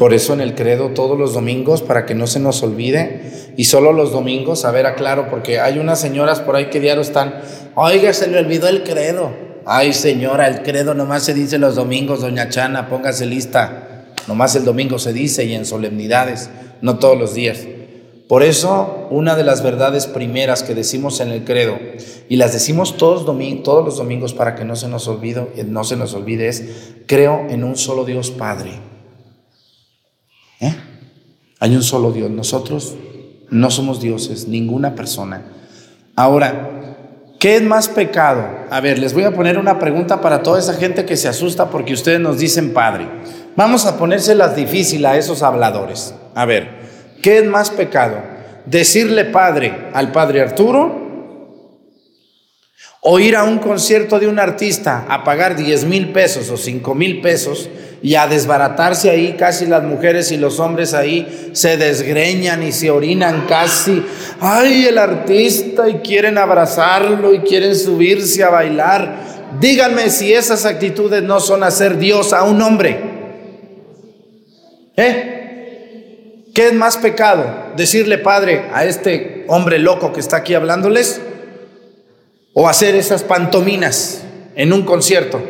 Por 0.00 0.14
eso 0.14 0.32
en 0.32 0.40
el 0.40 0.54
credo 0.54 0.92
todos 0.94 1.18
los 1.18 1.34
domingos, 1.34 1.82
para 1.82 2.06
que 2.06 2.14
no 2.14 2.26
se 2.26 2.40
nos 2.40 2.62
olvide, 2.62 3.52
y 3.58 3.64
solo 3.64 3.92
los 3.92 4.12
domingos, 4.12 4.64
a 4.64 4.70
ver, 4.70 4.86
aclaro, 4.86 5.28
porque 5.28 5.60
hay 5.60 5.78
unas 5.78 6.00
señoras 6.00 6.40
por 6.40 6.56
ahí 6.56 6.70
que 6.70 6.80
diario 6.80 7.02
están, 7.02 7.42
oiga, 7.74 8.14
se 8.14 8.26
le 8.28 8.38
olvidó 8.38 8.66
el 8.68 8.82
credo. 8.82 9.30
Ay, 9.66 9.92
señora, 9.92 10.48
el 10.48 10.62
credo 10.62 10.94
nomás 10.94 11.24
se 11.24 11.34
dice 11.34 11.58
los 11.58 11.74
domingos, 11.74 12.22
doña 12.22 12.48
Chana, 12.48 12.88
póngase 12.88 13.26
lista. 13.26 14.06
Nomás 14.26 14.56
el 14.56 14.64
domingo 14.64 14.98
se 14.98 15.12
dice 15.12 15.44
y 15.44 15.52
en 15.52 15.66
solemnidades, 15.66 16.48
no 16.80 16.98
todos 16.98 17.18
los 17.18 17.34
días. 17.34 17.58
Por 18.26 18.42
eso, 18.42 19.06
una 19.10 19.36
de 19.36 19.44
las 19.44 19.62
verdades 19.62 20.06
primeras 20.06 20.62
que 20.62 20.74
decimos 20.74 21.20
en 21.20 21.28
el 21.28 21.44
credo, 21.44 21.78
y 22.26 22.36
las 22.36 22.54
decimos 22.54 22.96
todos, 22.96 23.26
todos 23.26 23.84
los 23.84 23.98
domingos 23.98 24.32
para 24.32 24.54
que 24.54 24.64
no 24.64 24.76
se, 24.76 24.88
nos 24.88 25.06
olvide, 25.08 25.46
no 25.66 25.84
se 25.84 25.96
nos 25.96 26.14
olvide, 26.14 26.48
es, 26.48 26.64
creo 27.04 27.44
en 27.50 27.64
un 27.64 27.76
solo 27.76 28.06
Dios 28.06 28.30
Padre. 28.30 28.88
Hay 31.60 31.76
un 31.76 31.82
solo 31.82 32.10
Dios. 32.10 32.30
Nosotros 32.30 32.94
no 33.50 33.70
somos 33.70 34.00
dioses, 34.00 34.48
ninguna 34.48 34.96
persona. 34.96 35.42
Ahora, 36.16 36.70
¿qué 37.38 37.56
es 37.56 37.62
más 37.62 37.88
pecado? 37.88 38.44
A 38.70 38.80
ver, 38.80 38.98
les 38.98 39.14
voy 39.14 39.24
a 39.24 39.34
poner 39.34 39.58
una 39.58 39.78
pregunta 39.78 40.20
para 40.20 40.42
toda 40.42 40.58
esa 40.58 40.74
gente 40.74 41.04
que 41.04 41.16
se 41.16 41.28
asusta 41.28 41.70
porque 41.70 41.92
ustedes 41.92 42.18
nos 42.18 42.38
dicen 42.38 42.72
Padre. 42.72 43.06
Vamos 43.54 43.86
a 43.86 43.96
ponérselas 43.96 44.56
difícil 44.56 45.06
a 45.06 45.16
esos 45.16 45.42
habladores. 45.42 46.14
A 46.34 46.44
ver, 46.44 46.80
¿Qué 47.22 47.38
es 47.38 47.46
más 47.46 47.70
pecado? 47.70 48.16
¿Decirle 48.66 49.26
padre 49.26 49.88
al 49.92 50.10
padre 50.12 50.40
Arturo? 50.40 50.99
¿O 53.02 53.18
ir 53.18 53.34
a 53.34 53.44
un 53.44 53.58
concierto 53.58 54.18
de 54.18 54.28
un 54.28 54.38
artista 54.38 55.06
a 55.08 55.24
pagar 55.24 55.56
10 55.56 55.86
mil 55.86 56.12
pesos 56.12 56.50
o 56.50 56.58
5 56.58 56.94
mil 56.94 57.22
pesos 57.22 57.70
y 58.02 58.14
a 58.14 58.26
desbaratarse 58.26 59.08
ahí? 59.08 59.36
Casi 59.38 59.64
las 59.64 59.82
mujeres 59.82 60.30
y 60.32 60.36
los 60.36 60.60
hombres 60.60 60.92
ahí 60.92 61.50
se 61.54 61.78
desgreñan 61.78 62.62
y 62.62 62.72
se 62.72 62.90
orinan 62.90 63.46
casi. 63.48 64.04
¡Ay, 64.38 64.84
el 64.84 64.98
artista! 64.98 65.88
Y 65.88 66.00
quieren 66.00 66.36
abrazarlo 66.36 67.32
y 67.32 67.40
quieren 67.40 67.74
subirse 67.74 68.44
a 68.44 68.50
bailar. 68.50 69.30
Díganme 69.58 70.10
si 70.10 70.34
esas 70.34 70.66
actitudes 70.66 71.22
no 71.22 71.40
son 71.40 71.62
hacer 71.62 71.96
Dios 71.96 72.34
a 72.34 72.42
un 72.42 72.60
hombre. 72.60 73.00
¿Eh? 74.98 76.50
¿Qué 76.54 76.66
es 76.66 76.74
más 76.74 76.98
pecado? 76.98 77.72
¿Decirle 77.78 78.18
padre 78.18 78.66
a 78.74 78.84
este 78.84 79.46
hombre 79.48 79.78
loco 79.78 80.12
que 80.12 80.20
está 80.20 80.36
aquí 80.36 80.52
hablándoles? 80.52 81.22
¿O 82.52 82.68
hacer 82.68 82.94
esas 82.94 83.22
pantominas 83.22 84.24
en 84.56 84.72
un 84.72 84.82
concierto? 84.82 85.40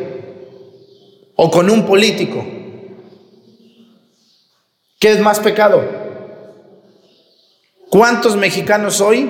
¿O 1.35 1.49
con 1.49 1.69
un 1.69 1.85
político? 1.85 2.45
¿Qué 4.99 5.11
es 5.11 5.19
más 5.19 5.39
pecado? 5.39 5.83
¿Cuántos 7.89 8.37
mexicanos 8.37 9.01
hoy 9.01 9.29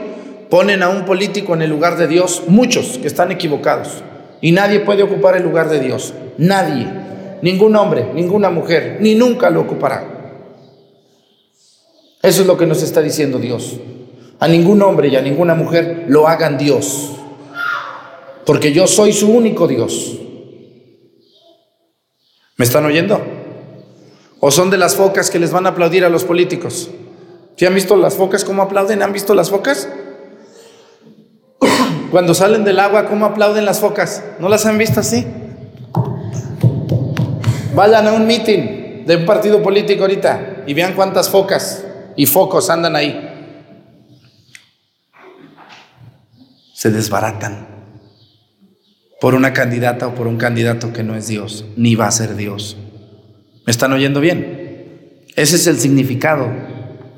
ponen 0.50 0.84
a 0.84 0.90
un 0.90 1.06
político 1.06 1.54
en 1.54 1.62
el 1.62 1.70
lugar 1.70 1.98
de 1.98 2.08
Dios? 2.08 2.44
Muchos 2.48 2.98
que 2.98 3.08
están 3.08 3.32
equivocados. 3.32 4.04
Y 4.42 4.52
nadie 4.52 4.82
puede 4.82 5.04
ocupar 5.04 5.38
el 5.38 5.44
lugar 5.44 5.70
de 5.70 5.80
Dios. 5.80 6.14
Nadie. 6.38 6.88
Ningún 7.42 7.76
hombre, 7.76 8.08
ninguna 8.14 8.50
mujer, 8.50 8.98
ni 9.00 9.16
nunca 9.16 9.50
lo 9.50 9.62
ocupará. 9.62 10.06
Eso 12.22 12.42
es 12.42 12.48
lo 12.48 12.58
que 12.58 12.68
nos 12.68 12.84
está 12.84 13.02
diciendo 13.02 13.40
Dios. 13.40 13.80
A 14.40 14.48
ningún 14.48 14.82
hombre 14.82 15.08
y 15.08 15.16
a 15.16 15.22
ninguna 15.22 15.56
mujer 15.56 16.06
lo 16.08 16.28
hagan 16.28 16.58
Dios. 16.58 17.14
Porque 18.46 18.74
yo 18.74 18.88
soy 18.88 19.14
su 19.14 19.32
único 19.32 19.68
Dios. 19.68 20.18
¿Me 22.58 22.66
están 22.66 22.86
oyendo? 22.86 23.22
¿O 24.40 24.52
son 24.52 24.70
de 24.70 24.78
las 24.78 24.96
focas 24.96 25.30
que 25.30 25.40
les 25.40 25.52
van 25.52 25.66
a 25.66 25.70
aplaudir 25.70 26.04
a 26.06 26.10
los 26.10 26.24
políticos? 26.24 26.90
¿Sí 27.56 27.66
han 27.66 27.76
visto 27.76 27.96
las 27.96 28.16
focas 28.16 28.44
cómo 28.44 28.64
aplauden? 28.64 29.02
¿Han 29.04 29.14
visto 29.14 29.34
las 29.34 29.50
focas? 29.50 29.88
Cuando 32.12 32.34
salen 32.34 32.64
del 32.64 32.80
agua, 32.80 33.08
¿cómo 33.08 33.26
aplauden 33.26 33.66
las 33.66 33.80
focas? 33.80 34.24
¿No 34.40 34.50
las 34.50 34.66
han 34.66 34.78
visto 34.78 35.00
así? 35.00 35.26
Vayan 37.76 38.08
a 38.08 38.14
un 38.14 38.26
meeting 38.26 39.06
de 39.06 39.16
un 39.16 39.26
partido 39.26 39.62
político 39.64 40.02
ahorita 40.02 40.64
y 40.68 40.74
vean 40.74 40.94
cuántas 40.94 41.30
focas 41.30 41.86
y 42.16 42.26
focos 42.26 42.70
andan 42.70 42.96
ahí. 42.96 43.28
Se 46.74 46.90
desbaratan 46.90 47.71
por 49.22 49.36
una 49.36 49.54
candidata 49.54 50.08
o 50.08 50.16
por 50.16 50.26
un 50.26 50.38
candidato 50.38 50.94
que 50.94 51.04
no 51.04 51.16
es 51.16 51.28
Dios, 51.28 51.64
ni 51.78 51.94
va 51.94 52.08
a 52.08 52.12
ser 52.12 52.36
Dios. 52.36 52.76
¿Me 53.68 53.72
están 53.72 53.94
oyendo 53.94 54.20
bien? 54.20 55.28
Ese 55.36 55.58
es 55.58 55.68
el 55.68 55.78
significado 55.78 56.48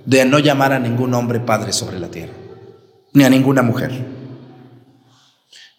de 0.05 0.25
no 0.25 0.39
llamar 0.39 0.73
a 0.73 0.79
ningún 0.79 1.13
hombre 1.13 1.39
padre 1.39 1.71
sobre 1.71 2.01
la 2.01 2.09
tierra, 2.09 2.33
ni 3.13 3.23
a 3.23 3.29
ninguna 3.29 3.61
mujer. 3.61 3.91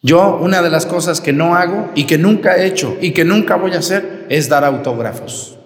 Yo 0.00 0.38
una 0.40 0.62
de 0.62 0.70
las 0.70 0.86
cosas 0.86 1.20
que 1.20 1.34
no 1.34 1.56
hago 1.56 1.90
y 1.94 2.04
que 2.04 2.16
nunca 2.16 2.56
he 2.56 2.64
hecho 2.68 2.96
y 3.02 3.10
que 3.10 3.26
nunca 3.26 3.56
voy 3.56 3.72
a 3.72 3.80
hacer 3.80 4.24
es 4.30 4.48
dar 4.48 4.64
autógrafos. 4.64 5.58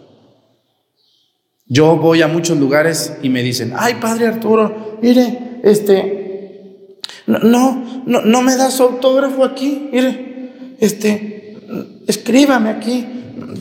Yo 1.66 1.98
voy 1.98 2.22
a 2.22 2.26
muchos 2.26 2.58
lugares 2.58 3.16
y 3.22 3.28
me 3.28 3.44
dicen, 3.44 3.74
ay, 3.76 3.98
padre 4.00 4.26
Arturo, 4.26 4.98
mire, 5.02 5.60
este, 5.62 6.98
no, 7.28 7.84
no, 8.06 8.22
no 8.22 8.42
me 8.42 8.56
das 8.56 8.80
autógrafo 8.80 9.44
aquí, 9.44 9.88
mire, 9.92 10.27
este, 10.78 11.56
escríbame 12.06 12.70
aquí, 12.70 13.06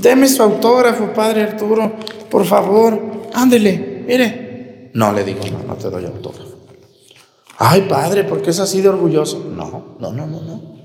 deme 0.01 0.27
su 0.27 0.43
autógrafo, 0.43 1.13
padre 1.13 1.43
Arturo, 1.43 1.95
por 2.29 2.45
favor, 2.45 3.29
ándele, 3.33 4.03
mire. 4.07 4.91
No, 4.93 5.11
le 5.11 5.23
digo, 5.23 5.41
no, 5.51 5.63
no 5.63 5.75
te 5.75 5.89
doy 5.89 6.05
autógrafo. 6.05 6.57
Ay, 7.57 7.87
padre, 7.89 8.23
¿por 8.23 8.41
qué 8.41 8.51
es 8.51 8.59
así 8.59 8.81
de 8.81 8.89
orgulloso? 8.89 9.51
No, 9.55 9.97
no, 9.99 10.11
no, 10.11 10.27
no, 10.27 10.41
no. 10.41 10.77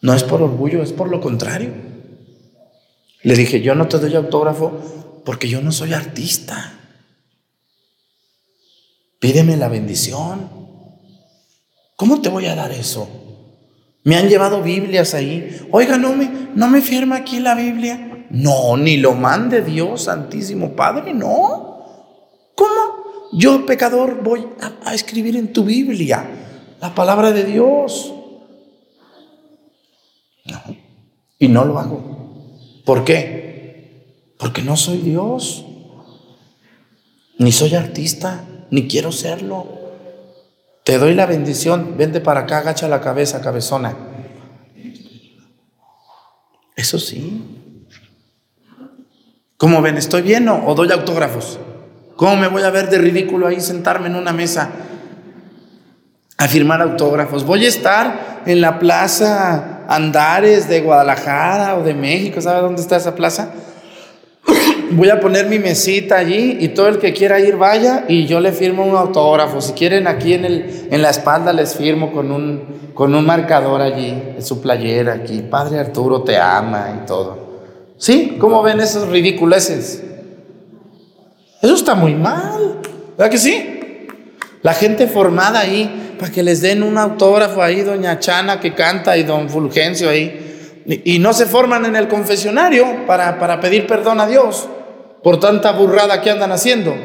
No 0.00 0.14
es 0.14 0.22
por 0.22 0.42
orgullo, 0.42 0.82
es 0.82 0.92
por 0.92 1.08
lo 1.08 1.20
contrario. 1.20 1.72
Le 3.22 3.34
dije, 3.34 3.60
yo 3.60 3.74
no 3.74 3.88
te 3.88 3.98
doy 3.98 4.14
autógrafo 4.14 5.22
porque 5.24 5.48
yo 5.48 5.60
no 5.60 5.72
soy 5.72 5.92
artista. 5.92 6.78
Pídeme 9.18 9.56
la 9.56 9.68
bendición. 9.68 10.48
¿Cómo 11.96 12.20
te 12.20 12.28
voy 12.28 12.46
a 12.46 12.54
dar 12.54 12.70
eso? 12.70 13.08
Me 14.04 14.16
han 14.16 14.28
llevado 14.28 14.62
Biblias 14.62 15.14
ahí. 15.14 15.60
Oiga, 15.70 15.98
no 15.98 16.14
me, 16.14 16.30
no 16.54 16.68
me 16.68 16.80
firma 16.80 17.16
aquí 17.16 17.40
la 17.40 17.54
Biblia. 17.54 18.26
No, 18.30 18.76
ni 18.76 18.96
lo 18.96 19.14
mande 19.14 19.62
Dios, 19.62 20.04
Santísimo 20.04 20.74
Padre, 20.74 21.14
no. 21.14 21.68
¿Cómo? 22.54 23.30
Yo, 23.32 23.66
pecador, 23.66 24.22
voy 24.22 24.46
a, 24.60 24.90
a 24.90 24.94
escribir 24.94 25.36
en 25.36 25.52
tu 25.52 25.64
Biblia 25.64 26.26
la 26.80 26.94
palabra 26.94 27.32
de 27.32 27.44
Dios. 27.44 28.14
No. 30.44 30.76
Y 31.38 31.48
no 31.48 31.64
lo 31.64 31.78
hago. 31.78 32.82
¿Por 32.84 33.04
qué? 33.04 34.34
Porque 34.38 34.62
no 34.62 34.76
soy 34.76 34.98
Dios, 34.98 35.64
ni 37.38 37.52
soy 37.52 37.74
artista, 37.74 38.44
ni 38.70 38.88
quiero 38.88 39.12
serlo. 39.12 39.87
Te 40.88 40.96
doy 40.96 41.12
la 41.12 41.26
bendición, 41.26 41.98
vente 41.98 42.18
para 42.22 42.40
acá, 42.40 42.60
agacha 42.60 42.88
la 42.88 43.02
cabeza, 43.02 43.42
cabezona. 43.42 43.94
Eso 46.76 46.98
sí. 46.98 47.76
¿Cómo 49.58 49.82
ven? 49.82 49.98
¿Estoy 49.98 50.22
bien 50.22 50.48
o, 50.48 50.74
doy 50.74 50.90
autógrafos? 50.90 51.60
¿Cómo 52.16 52.36
me 52.36 52.48
voy 52.48 52.62
a 52.62 52.70
ver 52.70 52.88
de 52.88 52.96
ridículo 52.96 53.48
ahí 53.48 53.60
sentarme 53.60 54.06
en 54.06 54.16
una 54.16 54.32
mesa 54.32 54.70
a 56.38 56.48
firmar 56.48 56.80
autógrafos? 56.80 57.44
Voy 57.44 57.66
a 57.66 57.68
estar 57.68 58.44
en 58.46 58.62
la 58.62 58.78
plaza 58.78 59.84
Andares 59.88 60.70
de 60.70 60.80
Guadalajara 60.80 61.76
o 61.76 61.82
de 61.82 61.92
México, 61.92 62.40
¿sabe 62.40 62.62
dónde 62.62 62.80
está 62.80 62.96
esa 62.96 63.14
plaza? 63.14 63.50
Voy 64.90 65.10
a 65.10 65.20
poner 65.20 65.46
mi 65.46 65.58
mesita 65.58 66.18
allí 66.18 66.58
y 66.60 66.68
todo 66.68 66.88
el 66.88 66.98
que 66.98 67.12
quiera 67.12 67.40
ir 67.40 67.56
vaya 67.56 68.04
y 68.08 68.26
yo 68.26 68.40
le 68.40 68.52
firmo 68.52 68.84
un 68.84 68.96
autógrafo. 68.96 69.60
Si 69.60 69.72
quieren 69.72 70.06
aquí 70.06 70.34
en, 70.34 70.44
el, 70.44 70.88
en 70.90 71.02
la 71.02 71.10
espalda 71.10 71.52
les 71.52 71.74
firmo 71.74 72.12
con 72.12 72.30
un, 72.30 72.92
con 72.94 73.14
un 73.14 73.26
marcador 73.26 73.80
allí, 73.80 74.36
su 74.40 74.60
playera 74.60 75.14
aquí. 75.14 75.42
Padre 75.42 75.78
Arturo 75.78 76.22
te 76.22 76.36
ama 76.36 77.00
y 77.02 77.06
todo. 77.06 77.48
¿Sí? 77.96 78.36
¿Cómo 78.38 78.62
ven 78.62 78.80
esos 78.80 79.08
ridiculeces? 79.08 80.02
Eso 81.60 81.74
está 81.74 81.94
muy 81.94 82.14
mal. 82.14 82.80
¿Verdad 83.16 83.30
que 83.30 83.38
sí? 83.38 84.06
La 84.62 84.74
gente 84.74 85.06
formada 85.06 85.60
ahí, 85.60 86.14
para 86.18 86.30
que 86.30 86.42
les 86.42 86.60
den 86.60 86.82
un 86.82 86.98
autógrafo 86.98 87.62
ahí, 87.62 87.82
doña 87.82 88.18
Chana 88.18 88.60
que 88.60 88.74
canta 88.74 89.16
y 89.16 89.24
don 89.24 89.48
Fulgencio 89.48 90.08
ahí. 90.10 90.44
Y 91.04 91.18
no 91.18 91.32
se 91.32 91.46
forman 91.46 91.84
en 91.84 91.96
el 91.96 92.08
confesionario 92.08 93.06
para, 93.06 93.38
para 93.38 93.60
pedir 93.60 93.86
perdón 93.86 94.20
a 94.20 94.26
Dios 94.26 94.68
por 95.28 95.40
tanta 95.40 95.72
burrada 95.72 96.22
que 96.22 96.30
andan 96.30 96.52
haciendo. 96.52 96.96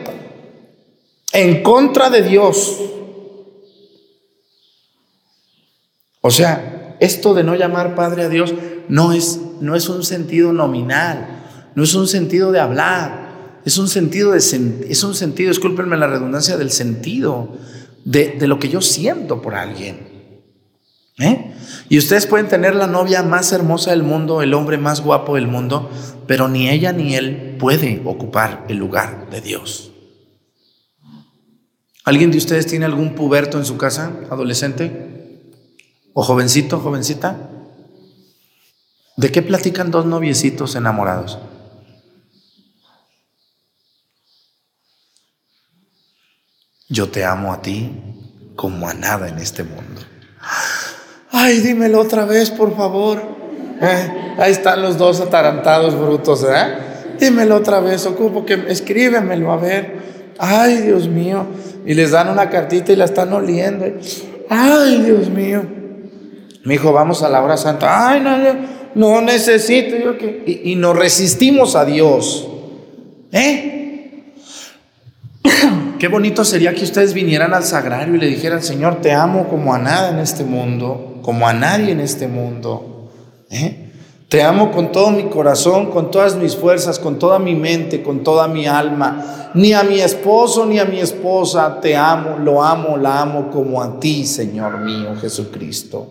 En 1.33 1.61
contra 1.61 2.09
de 2.09 2.21
Dios. 2.21 2.79
O 6.21 6.31
sea, 6.31 6.95
esto 7.01 7.33
de 7.33 7.43
no 7.43 7.53
llamar 7.55 7.95
Padre 7.95 8.23
a 8.23 8.29
Dios 8.29 8.53
no 8.87 9.11
es, 9.11 9.41
no 9.59 9.75
es 9.75 9.89
un 9.89 10.05
sentido 10.05 10.53
nominal, 10.53 11.43
no 11.75 11.83
es 11.83 11.95
un 11.95 12.07
sentido 12.07 12.53
de 12.53 12.61
hablar, 12.61 13.59
es 13.65 13.77
un 13.77 13.89
sentido 13.89 14.31
de 14.31 14.37
es 14.37 15.03
un 15.03 15.15
sentido, 15.15 15.49
discúlpenme 15.49 15.97
la 15.97 16.07
redundancia, 16.07 16.55
del 16.55 16.71
sentido 16.71 17.49
de, 18.05 18.37
de 18.39 18.47
lo 18.47 18.57
que 18.57 18.69
yo 18.69 18.79
siento 18.79 19.41
por 19.41 19.53
alguien. 19.53 20.13
¿Eh? 21.19 21.53
Y 21.89 21.97
ustedes 21.97 22.25
pueden 22.25 22.47
tener 22.47 22.73
la 22.73 22.87
novia 22.87 23.21
más 23.21 23.51
hermosa 23.51 23.91
del 23.91 24.03
mundo, 24.03 24.41
el 24.41 24.53
hombre 24.53 24.77
más 24.77 25.01
guapo 25.01 25.35
del 25.35 25.47
mundo, 25.47 25.91
pero 26.25 26.47
ni 26.47 26.69
ella 26.69 26.93
ni 26.93 27.15
él 27.15 27.52
puede 27.63 28.01
ocupar 28.03 28.65
el 28.67 28.75
lugar 28.75 29.29
de 29.29 29.39
Dios. 29.39 29.93
¿Alguien 32.03 32.29
de 32.29 32.37
ustedes 32.37 32.67
tiene 32.67 32.83
algún 32.83 33.15
puberto 33.15 33.57
en 33.57 33.63
su 33.63 33.77
casa, 33.77 34.11
adolescente? 34.29 35.53
¿O 36.11 36.23
jovencito, 36.23 36.81
jovencita? 36.81 37.37
¿De 39.15 39.31
qué 39.31 39.41
platican 39.41 39.91
dos 39.91 40.05
noviecitos 40.05 40.75
enamorados? 40.75 41.39
Yo 46.89 47.07
te 47.07 47.23
amo 47.23 47.53
a 47.53 47.61
ti 47.61 47.93
como 48.57 48.89
a 48.89 48.93
nada 48.93 49.29
en 49.29 49.37
este 49.39 49.63
mundo. 49.63 50.01
Ay, 51.31 51.61
dímelo 51.61 52.01
otra 52.01 52.25
vez, 52.25 52.51
por 52.51 52.75
favor. 52.75 53.21
Eh, 53.81 54.35
ahí 54.37 54.51
están 54.51 54.81
los 54.81 54.97
dos 54.97 55.21
atarantados 55.21 55.97
brutos, 55.97 56.43
¿eh? 56.43 56.91
Dímelo 57.23 57.55
otra 57.55 57.79
vez, 57.79 58.05
ocupo 58.05 58.45
que 58.45 58.65
escríbemelo 58.67 59.53
a 59.53 59.57
ver. 59.57 59.95
Ay, 60.37 60.79
Dios 60.79 61.07
mío. 61.07 61.45
Y 61.85 61.93
les 61.93 62.11
dan 62.11 62.27
una 62.27 62.49
cartita 62.49 62.91
y 62.91 62.97
la 62.97 63.05
están 63.05 63.31
oliendo. 63.31 63.85
Ay, 64.49 65.01
Dios 65.03 65.29
mío. 65.29 65.63
Mi 66.65 66.73
hijo, 66.73 66.91
vamos 66.91 67.23
a 67.23 67.29
la 67.29 67.41
hora 67.41 67.55
santa. 67.55 68.09
Ay, 68.09 68.19
no, 68.19 68.37
no, 68.95 69.21
necesito. 69.21 69.95
Y, 70.45 70.71
y 70.71 70.75
nos 70.75 70.97
resistimos 70.97 71.77
a 71.77 71.85
Dios. 71.85 72.45
¿Eh? 73.31 74.33
Qué 75.99 76.07
bonito 76.09 76.43
sería 76.43 76.73
que 76.73 76.83
ustedes 76.83 77.13
vinieran 77.13 77.53
al 77.53 77.63
sagrario 77.63 78.15
y 78.15 78.19
le 78.19 78.27
dijeran, 78.27 78.61
Señor, 78.61 78.99
te 78.99 79.13
amo 79.13 79.47
como 79.47 79.73
a 79.73 79.77
nada 79.77 80.09
en 80.09 80.19
este 80.19 80.43
mundo, 80.43 81.19
como 81.21 81.47
a 81.47 81.53
nadie 81.53 81.93
en 81.93 82.01
este 82.01 82.27
mundo. 82.27 83.09
¿Eh? 83.49 83.82
Te 84.33 84.41
amo 84.41 84.71
con 84.71 84.91
todo 84.91 85.11
mi 85.11 85.25
corazón, 85.25 85.91
con 85.91 86.09
todas 86.09 86.35
mis 86.37 86.55
fuerzas, 86.55 86.97
con 86.97 87.19
toda 87.19 87.37
mi 87.37 87.53
mente, 87.53 88.01
con 88.01 88.23
toda 88.23 88.47
mi 88.47 88.65
alma. 88.65 89.51
Ni 89.53 89.73
a 89.73 89.83
mi 89.83 89.99
esposo 89.99 90.65
ni 90.65 90.79
a 90.79 90.85
mi 90.85 90.99
esposa 90.99 91.79
te 91.79 91.95
amo, 91.95 92.39
lo 92.39 92.63
amo, 92.63 92.97
la 92.97 93.21
amo 93.21 93.51
como 93.51 93.79
a 93.79 93.99
ti, 93.99 94.25
Señor 94.25 94.79
mío 94.79 95.15
Jesucristo. 95.21 96.07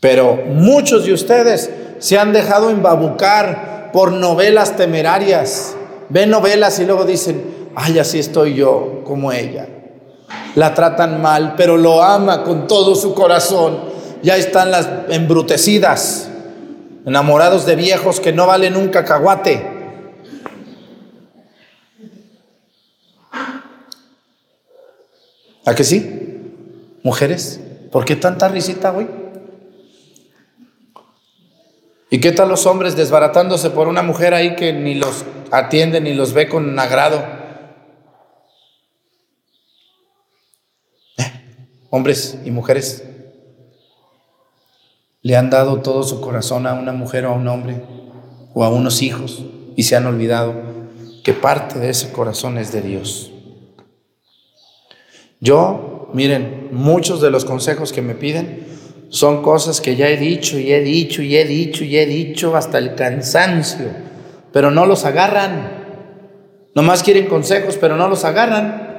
Pero 0.00 0.40
muchos 0.48 1.04
de 1.04 1.12
ustedes 1.12 1.70
se 2.00 2.18
han 2.18 2.32
dejado 2.32 2.70
embabucar 2.70 3.90
por 3.92 4.10
novelas 4.10 4.74
temerarias. 4.74 5.76
Ven 6.08 6.30
novelas 6.30 6.80
y 6.80 6.84
luego 6.84 7.04
dicen, 7.04 7.68
ay, 7.76 8.00
así 8.00 8.18
estoy 8.18 8.56
yo 8.56 9.02
como 9.04 9.30
ella. 9.30 9.68
La 10.56 10.74
tratan 10.74 11.22
mal, 11.22 11.54
pero 11.56 11.76
lo 11.76 12.02
ama 12.02 12.42
con 12.42 12.66
todo 12.66 12.96
su 12.96 13.14
corazón 13.14 13.89
ya 14.22 14.36
están 14.36 14.70
las 14.70 14.88
embrutecidas, 15.08 16.30
enamorados 17.06 17.66
de 17.66 17.76
viejos 17.76 18.20
que 18.20 18.32
no 18.32 18.46
valen 18.46 18.76
un 18.76 18.88
cacahuate. 18.88 19.78
¿A 25.64 25.74
que 25.74 25.84
sí? 25.84 26.40
Mujeres, 27.02 27.60
¿por 27.90 28.04
qué 28.04 28.16
tanta 28.16 28.48
risita 28.48 28.92
hoy? 28.92 29.08
¿Y 32.10 32.20
qué 32.20 32.32
tal 32.32 32.48
los 32.48 32.66
hombres 32.66 32.96
desbaratándose 32.96 33.70
por 33.70 33.86
una 33.86 34.02
mujer 34.02 34.34
ahí 34.34 34.56
que 34.56 34.72
ni 34.72 34.96
los 34.96 35.24
atiende 35.52 36.00
ni 36.00 36.12
los 36.12 36.32
ve 36.32 36.48
con 36.48 36.76
agrado? 36.78 37.22
¿Eh? 41.18 41.32
Hombres 41.90 42.36
y 42.44 42.50
mujeres, 42.50 43.04
le 45.22 45.36
han 45.36 45.50
dado 45.50 45.80
todo 45.80 46.02
su 46.02 46.20
corazón 46.20 46.66
a 46.66 46.74
una 46.74 46.92
mujer 46.92 47.26
o 47.26 47.30
a 47.30 47.34
un 47.34 47.46
hombre 47.48 47.82
o 48.54 48.64
a 48.64 48.70
unos 48.70 49.02
hijos 49.02 49.44
y 49.76 49.82
se 49.82 49.96
han 49.96 50.06
olvidado 50.06 50.54
que 51.22 51.32
parte 51.34 51.78
de 51.78 51.90
ese 51.90 52.10
corazón 52.10 52.58
es 52.58 52.72
de 52.72 52.82
Dios. 52.82 53.30
Yo, 55.40 56.10
miren, 56.14 56.68
muchos 56.72 57.20
de 57.20 57.30
los 57.30 57.44
consejos 57.44 57.92
que 57.92 58.02
me 58.02 58.14
piden 58.14 58.66
son 59.10 59.42
cosas 59.42 59.80
que 59.80 59.96
ya 59.96 60.08
he 60.08 60.16
dicho 60.16 60.58
y 60.58 60.72
he 60.72 60.80
dicho 60.80 61.22
y 61.22 61.36
he 61.36 61.44
dicho 61.44 61.84
y 61.84 61.96
he 61.96 62.06
dicho 62.06 62.56
hasta 62.56 62.78
el 62.78 62.94
cansancio, 62.94 63.86
pero 64.52 64.70
no 64.70 64.86
los 64.86 65.04
agarran. 65.04 65.80
Nomás 66.74 67.02
quieren 67.02 67.26
consejos, 67.26 67.76
pero 67.80 67.96
no 67.96 68.08
los 68.08 68.24
agarran. 68.24 68.90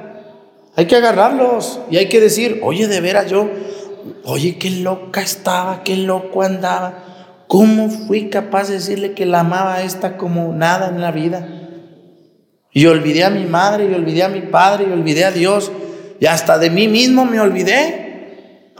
Hay 0.76 0.86
que 0.86 0.96
agarrarlos 0.96 1.80
y 1.90 1.96
hay 1.96 2.08
que 2.08 2.20
decir, 2.20 2.60
oye, 2.62 2.88
de 2.88 3.00
veras 3.00 3.30
yo 3.30 3.48
Oye, 4.24 4.58
qué 4.58 4.70
loca 4.70 5.20
estaba, 5.20 5.82
qué 5.82 5.96
loco 5.96 6.42
andaba. 6.42 7.44
¿Cómo 7.48 7.90
fui 7.90 8.30
capaz 8.30 8.68
de 8.68 8.74
decirle 8.74 9.14
que 9.14 9.26
la 9.26 9.40
amaba 9.40 9.74
a 9.74 9.82
esta 9.82 10.16
como 10.16 10.52
nada 10.54 10.88
en 10.88 11.00
la 11.00 11.10
vida? 11.10 11.46
Y 12.72 12.86
olvidé 12.86 13.24
a 13.24 13.30
mi 13.30 13.44
madre, 13.44 13.90
y 13.90 13.94
olvidé 13.94 14.22
a 14.22 14.28
mi 14.28 14.40
padre, 14.42 14.86
y 14.88 14.92
olvidé 14.92 15.24
a 15.24 15.30
Dios, 15.30 15.70
y 16.18 16.26
hasta 16.26 16.58
de 16.58 16.70
mí 16.70 16.88
mismo 16.88 17.24
me 17.24 17.40
olvidé. 17.40 18.72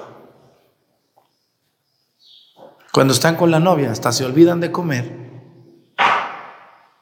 Cuando 2.92 3.12
están 3.12 3.36
con 3.36 3.50
la 3.50 3.58
novia, 3.58 3.90
hasta 3.90 4.12
se 4.12 4.24
olvidan 4.24 4.60
de 4.60 4.70
comer. 4.70 5.10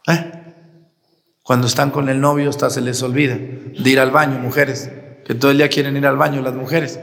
¿Eh? 0.09 0.33
Cuando 1.43 1.67
están 1.67 1.91
con 1.91 2.09
el 2.09 2.21
novio, 2.21 2.49
hasta 2.49 2.71
se 2.71 2.81
les 2.81 3.03
olvida 3.03 3.37
de 3.37 3.91
ir 3.91 4.01
al 4.01 4.11
baño, 4.11 4.39
mujeres, 4.39 4.91
que 5.25 5.35
todo 5.35 5.51
el 5.51 5.59
día 5.59 5.69
quieren 5.69 5.97
ir 5.97 6.07
al 6.07 6.17
baño 6.17 6.43
las 6.43 6.55
mujeres. 6.55 7.01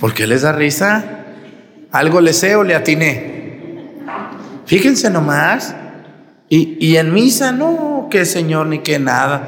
¿Por 0.00 0.14
qué 0.14 0.26
les 0.26 0.42
da 0.42 0.52
risa? 0.52 1.04
Algo 1.92 2.22
le 2.22 2.32
sé 2.32 2.56
o 2.56 2.64
le 2.64 2.74
atiné. 2.74 4.00
Fíjense 4.64 5.10
nomás. 5.10 5.76
Y, 6.48 6.78
y 6.84 6.96
en 6.96 7.12
misa, 7.12 7.52
no, 7.52 8.08
que 8.10 8.24
Señor 8.24 8.66
ni 8.66 8.78
que 8.78 8.98
nada. 8.98 9.46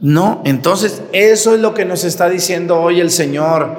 No, 0.00 0.40
entonces 0.44 1.02
eso 1.12 1.54
es 1.54 1.60
lo 1.60 1.74
que 1.74 1.84
nos 1.84 2.04
está 2.04 2.28
diciendo 2.28 2.80
hoy 2.80 3.00
el 3.00 3.10
Señor. 3.10 3.76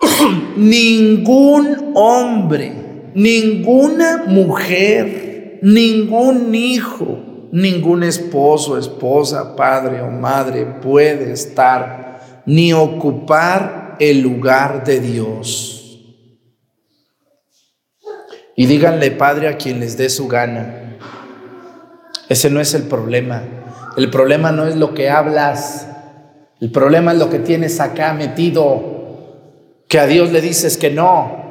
ningún 0.56 1.92
hombre, 1.94 2.72
ninguna 3.14 4.24
mujer, 4.26 5.60
ningún 5.62 6.54
hijo, 6.54 7.48
ningún 7.52 8.02
esposo, 8.02 8.76
esposa, 8.76 9.54
padre 9.54 10.00
o 10.00 10.10
madre 10.10 10.66
puede 10.82 11.32
estar 11.32 12.42
ni 12.44 12.72
ocupar 12.72 13.85
el 13.98 14.20
lugar 14.20 14.84
de 14.84 15.00
Dios. 15.00 15.76
Y 18.56 18.66
díganle, 18.66 19.10
Padre, 19.10 19.48
a 19.48 19.56
quien 19.56 19.80
les 19.80 19.96
dé 19.96 20.08
su 20.08 20.28
gana. 20.28 20.96
Ese 22.28 22.50
no 22.50 22.60
es 22.60 22.72
el 22.74 22.84
problema. 22.84 23.42
El 23.96 24.10
problema 24.10 24.50
no 24.50 24.66
es 24.66 24.76
lo 24.76 24.94
que 24.94 25.10
hablas. 25.10 25.88
El 26.60 26.70
problema 26.70 27.12
es 27.12 27.18
lo 27.18 27.28
que 27.28 27.38
tienes 27.38 27.80
acá 27.80 28.14
metido. 28.14 29.84
Que 29.88 29.98
a 29.98 30.06
Dios 30.06 30.32
le 30.32 30.40
dices 30.40 30.76
que 30.78 30.90
no. 30.90 31.44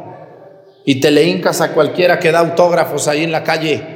Y 0.83 0.99
te 0.99 1.11
le 1.11 1.23
hincas 1.23 1.61
a 1.61 1.73
cualquiera 1.73 2.19
que 2.19 2.31
da 2.31 2.39
autógrafos 2.39 3.07
ahí 3.07 3.23
en 3.23 3.31
la 3.31 3.43
calle. 3.43 3.95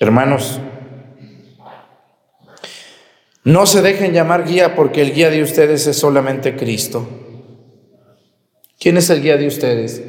Hermanos, 0.00 0.60
no 3.44 3.66
se 3.66 3.82
dejen 3.82 4.12
llamar 4.12 4.46
guía 4.46 4.74
porque 4.74 5.00
el 5.02 5.14
guía 5.14 5.30
de 5.30 5.42
ustedes 5.42 5.86
es 5.86 5.96
solamente 5.96 6.56
Cristo. 6.56 7.08
¿Quién 8.78 8.96
es 8.96 9.08
el 9.10 9.22
guía 9.22 9.36
de 9.36 9.46
ustedes? 9.46 10.02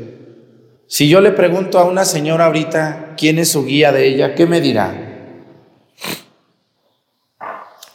Si 0.88 1.08
yo 1.08 1.22
le 1.22 1.32
pregunto 1.32 1.80
a 1.80 1.86
una 1.86 2.04
señora 2.04 2.46
ahorita 2.46 3.15
quién 3.17 3.39
es 3.39 3.52
su 3.52 3.65
guía 3.65 3.94
de 3.94 4.08
ella, 4.08 4.36
¿qué 4.36 4.46
me 4.46 4.60
dirá? 4.60 5.12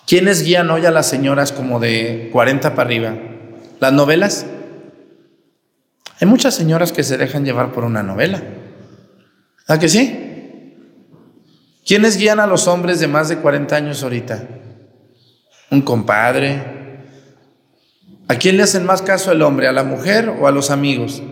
¿Quiénes 0.07 0.42
guían 0.42 0.70
hoy 0.70 0.87
a 0.87 0.90
las 0.90 1.07
señoras 1.07 1.53
como 1.53 1.81
de 1.81 2.31
40 2.33 2.75
para 2.75 2.87
arriba? 2.87 3.14
¿Las 3.81 3.92
novelas? 3.92 4.46
Hay 6.20 6.27
muchas 6.27 6.55
señoras 6.55 6.92
que 6.92 7.03
se 7.03 7.18
dejan 7.18 7.44
llevar 7.44 7.72
por 7.72 7.85
una 7.85 8.03
novela. 8.03 8.42
¿A 9.66 9.79
que 9.79 9.88
sí? 9.88 10.77
¿Quiénes 11.85 12.16
guían 12.16 12.40
a 12.40 12.46
los 12.46 12.68
hombres 12.68 13.01
de 13.01 13.09
más 13.09 13.29
de 13.29 13.38
40 13.38 13.77
años 13.77 14.03
ahorita? 14.03 14.46
¿Un 15.70 15.83
compadre? 15.83 16.62
¿A 18.29 18.37
quién 18.37 18.57
le 18.57 18.62
hacen 18.62 18.85
más 18.85 19.02
caso 19.02 19.33
el 19.33 19.42
hombre? 19.42 19.68
¿A 19.68 19.72
la 19.72 19.85
mujer 19.85 20.29
o 20.29 20.46
a 20.46 20.50
los 20.50 20.70
amigos? 20.70 21.22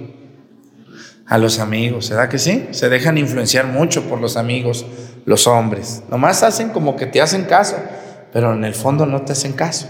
A 1.27 1.38
los 1.38 1.59
amigos, 1.59 2.11
¿verdad 2.11 2.29
que 2.29 2.38
sí? 2.38 2.68
Se 2.73 2.88
dejan 2.88 3.18
influenciar 3.18 3.66
mucho 3.66 4.05
por 4.05 4.20
los 4.20 4.37
amigos, 4.37 4.85
los 5.25 5.47
hombres. 5.47 6.03
Nomás 6.11 6.42
hacen 6.42 6.70
como 6.70 6.97
que 6.97 7.07
te 7.07 7.20
hacen 7.20 7.44
caso, 7.44 7.77
pero 8.33 8.53
en 8.55 8.64
el 8.64 8.75
fondo 8.75 9.07
no 9.07 9.23
te 9.23 9.33
hacen 9.33 9.53
caso. 9.53 9.88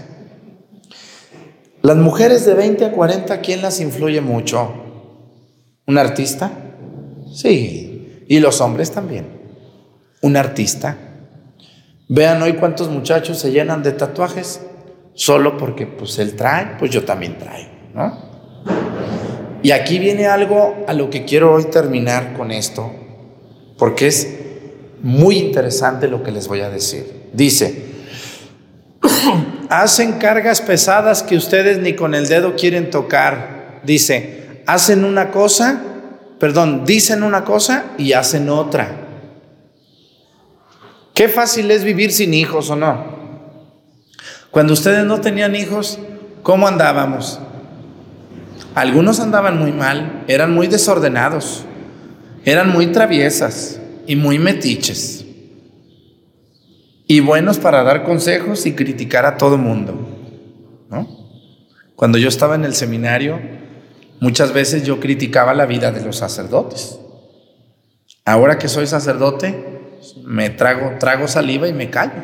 Las 1.81 1.97
mujeres 1.97 2.45
de 2.45 2.55
20 2.55 2.85
a 2.85 2.91
40, 2.91 3.41
¿quién 3.41 3.61
las 3.61 3.79
influye 3.79 4.21
mucho? 4.21 4.73
¿Un 5.85 5.97
artista? 5.97 6.51
Sí. 7.31 8.23
Y 8.27 8.39
los 8.39 8.61
hombres 8.61 8.91
también. 8.91 9.27
¿Un 10.21 10.37
artista? 10.37 10.97
Vean 12.07 12.41
hoy 12.41 12.53
cuántos 12.53 12.89
muchachos 12.89 13.39
se 13.39 13.51
llenan 13.51 13.81
de 13.81 13.91
tatuajes 13.91 14.61
solo 15.15 15.57
porque 15.57 15.87
pues 15.87 16.19
él 16.19 16.35
trae, 16.35 16.75
pues 16.77 16.91
yo 16.91 17.03
también 17.03 17.37
traigo, 17.39 17.71
¿no? 17.93 18.35
Y 19.63 19.71
aquí 19.71 19.97
viene 19.97 20.27
algo 20.27 20.85
a 20.87 20.93
lo 20.93 21.09
que 21.09 21.25
quiero 21.25 21.53
hoy 21.53 21.63
terminar 21.65 22.33
con 22.33 22.51
esto, 22.51 22.91
porque 23.79 24.07
es 24.07 24.35
muy 25.01 25.37
interesante 25.37 26.07
lo 26.07 26.21
que 26.21 26.31
les 26.31 26.47
voy 26.47 26.61
a 26.61 26.69
decir. 26.69 27.29
Dice, 27.33 27.85
hacen 29.69 30.19
cargas 30.19 30.61
pesadas 30.61 31.23
que 31.23 31.35
ustedes 31.35 31.79
ni 31.79 31.93
con 31.93 32.13
el 32.13 32.27
dedo 32.27 32.55
quieren 32.55 32.91
tocar. 32.91 33.81
Dice, 33.83 34.61
hacen 34.67 35.03
una 35.03 35.31
cosa, 35.31 35.81
perdón, 36.39 36.85
dicen 36.85 37.23
una 37.23 37.43
cosa 37.43 37.85
y 37.97 38.13
hacen 38.13 38.49
otra. 38.49 39.04
Qué 41.15 41.29
fácil 41.29 41.71
es 41.71 41.85
vivir 41.85 42.11
sin 42.11 42.33
hijos 42.33 42.69
o 42.69 42.75
no. 42.75 43.15
Cuando 44.51 44.73
ustedes 44.73 45.05
no 45.05 45.21
tenían 45.21 45.55
hijos, 45.55 45.97
¿cómo 46.43 46.67
andábamos? 46.67 47.39
Algunos 48.75 49.21
andaban 49.21 49.57
muy 49.57 49.71
mal, 49.71 50.25
eran 50.27 50.53
muy 50.53 50.67
desordenados, 50.67 51.63
eran 52.43 52.69
muy 52.69 52.87
traviesas 52.87 53.79
y 54.05 54.17
muy 54.17 54.39
metiches. 54.39 55.25
Y 57.07 57.21
buenos 57.21 57.59
para 57.59 57.83
dar 57.83 58.03
consejos 58.03 58.65
y 58.65 58.73
criticar 58.73 59.25
a 59.25 59.37
todo 59.37 59.57
mundo. 59.57 59.93
¿no? 60.89 61.07
Cuando 61.95 62.17
yo 62.17 62.27
estaba 62.27 62.55
en 62.55 62.65
el 62.65 62.75
seminario, 62.75 63.39
muchas 64.19 64.51
veces 64.51 64.83
yo 64.83 64.99
criticaba 64.99 65.53
la 65.53 65.65
vida 65.65 65.93
de 65.93 66.03
los 66.03 66.17
sacerdotes. 66.17 66.99
Ahora 68.25 68.57
que 68.57 68.67
soy 68.67 68.85
sacerdote, 68.85 69.74
me 70.23 70.49
trago, 70.49 70.97
trago 70.99 71.27
saliva 71.27 71.67
y 71.67 71.73
me 71.73 71.89
callo. 71.89 72.23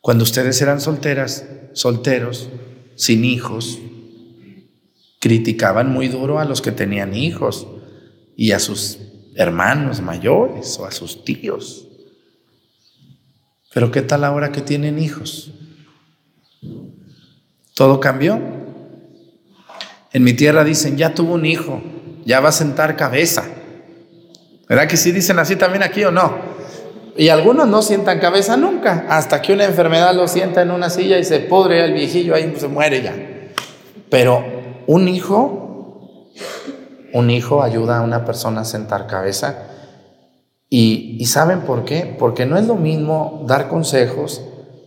Cuando 0.00 0.24
ustedes 0.24 0.60
eran 0.60 0.80
solteras, 0.80 1.46
solteros, 1.74 2.48
sin 2.96 3.24
hijos, 3.24 3.78
criticaban 5.20 5.88
muy 5.92 6.08
duro 6.08 6.40
a 6.40 6.44
los 6.44 6.60
que 6.60 6.72
tenían 6.72 7.14
hijos 7.14 7.68
y 8.36 8.50
a 8.50 8.58
sus 8.58 8.98
hermanos 9.36 10.00
mayores 10.00 10.78
o 10.78 10.86
a 10.86 10.90
sus 10.90 11.24
tíos. 11.24 11.86
Pero 13.72 13.90
¿qué 13.92 14.02
tal 14.02 14.24
ahora 14.24 14.52
que 14.52 14.60
tienen 14.60 14.98
hijos? 14.98 15.52
Todo 17.74 18.00
cambió. 18.00 18.40
En 20.12 20.24
mi 20.24 20.34
tierra 20.34 20.64
dicen, 20.64 20.96
ya 20.96 21.14
tuvo 21.14 21.34
un 21.34 21.46
hijo, 21.46 21.80
ya 22.24 22.40
va 22.40 22.50
a 22.50 22.52
sentar 22.52 22.96
cabeza. 22.96 23.48
¿Verdad 24.72 24.88
que 24.88 24.96
sí 24.96 25.12
dicen 25.12 25.38
así 25.38 25.56
también 25.56 25.82
aquí 25.82 26.02
o 26.02 26.10
no? 26.10 26.34
Y 27.14 27.28
algunos 27.28 27.68
no 27.68 27.82
sientan 27.82 28.18
cabeza 28.20 28.56
nunca, 28.56 29.04
hasta 29.10 29.42
que 29.42 29.52
una 29.52 29.66
enfermedad 29.66 30.14
lo 30.14 30.26
sienta 30.26 30.62
en 30.62 30.70
una 30.70 30.88
silla 30.88 31.18
y 31.18 31.24
se 31.24 31.40
pudre 31.40 31.84
el 31.84 31.92
viejillo, 31.92 32.34
ahí 32.34 32.54
se 32.56 32.68
muere 32.68 33.02
ya. 33.02 33.14
Pero 34.08 34.42
un 34.86 35.08
hijo, 35.08 36.30
un 37.12 37.28
hijo 37.28 37.62
ayuda 37.62 37.98
a 37.98 38.00
una 38.00 38.24
persona 38.24 38.62
a 38.62 38.64
sentar 38.64 39.06
cabeza. 39.06 39.58
Y, 40.70 41.18
y 41.20 41.26
¿saben 41.26 41.66
por 41.66 41.84
qué? 41.84 42.16
Porque 42.18 42.46
no 42.46 42.56
es 42.56 42.66
lo 42.66 42.76
mismo 42.76 43.44
dar 43.46 43.68
consejos 43.68 44.40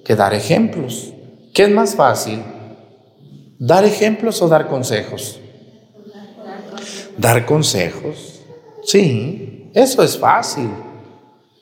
que 0.03 0.15
dar 0.15 0.33
ejemplos. 0.33 1.13
¿Qué 1.53 1.65
es 1.65 1.69
más 1.69 1.93
fácil? 1.93 2.41
¿Dar 3.59 3.85
ejemplos 3.85 4.41
o 4.41 4.47
dar 4.47 4.67
consejos? 4.67 5.39
Dar 7.19 7.45
consejos. 7.45 8.41
Sí, 8.83 9.54
eso 9.75 10.01
es 10.01 10.17
fácil. 10.17 10.69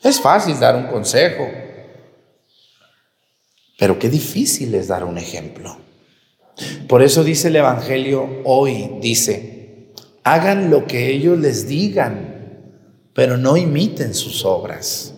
Es 0.04 0.22
fácil 0.22 0.60
dar 0.60 0.76
un 0.76 0.88
consejo. 0.88 1.48
Pero 3.80 3.98
qué 3.98 4.10
difícil 4.10 4.76
es 4.76 4.88
dar 4.88 5.04
un 5.04 5.18
ejemplo. 5.18 5.76
Por 6.88 7.02
eso 7.02 7.24
dice 7.24 7.48
el 7.48 7.56
Evangelio 7.56 8.42
hoy, 8.46 8.92
dice, 9.02 9.94
hagan 10.24 10.70
lo 10.70 10.86
que 10.86 11.10
ellos 11.10 11.40
les 11.40 11.68
digan, 11.68 12.70
pero 13.16 13.38
no 13.38 13.58
imiten 13.58 14.14
sus 14.14 14.46
obras. 14.46 15.16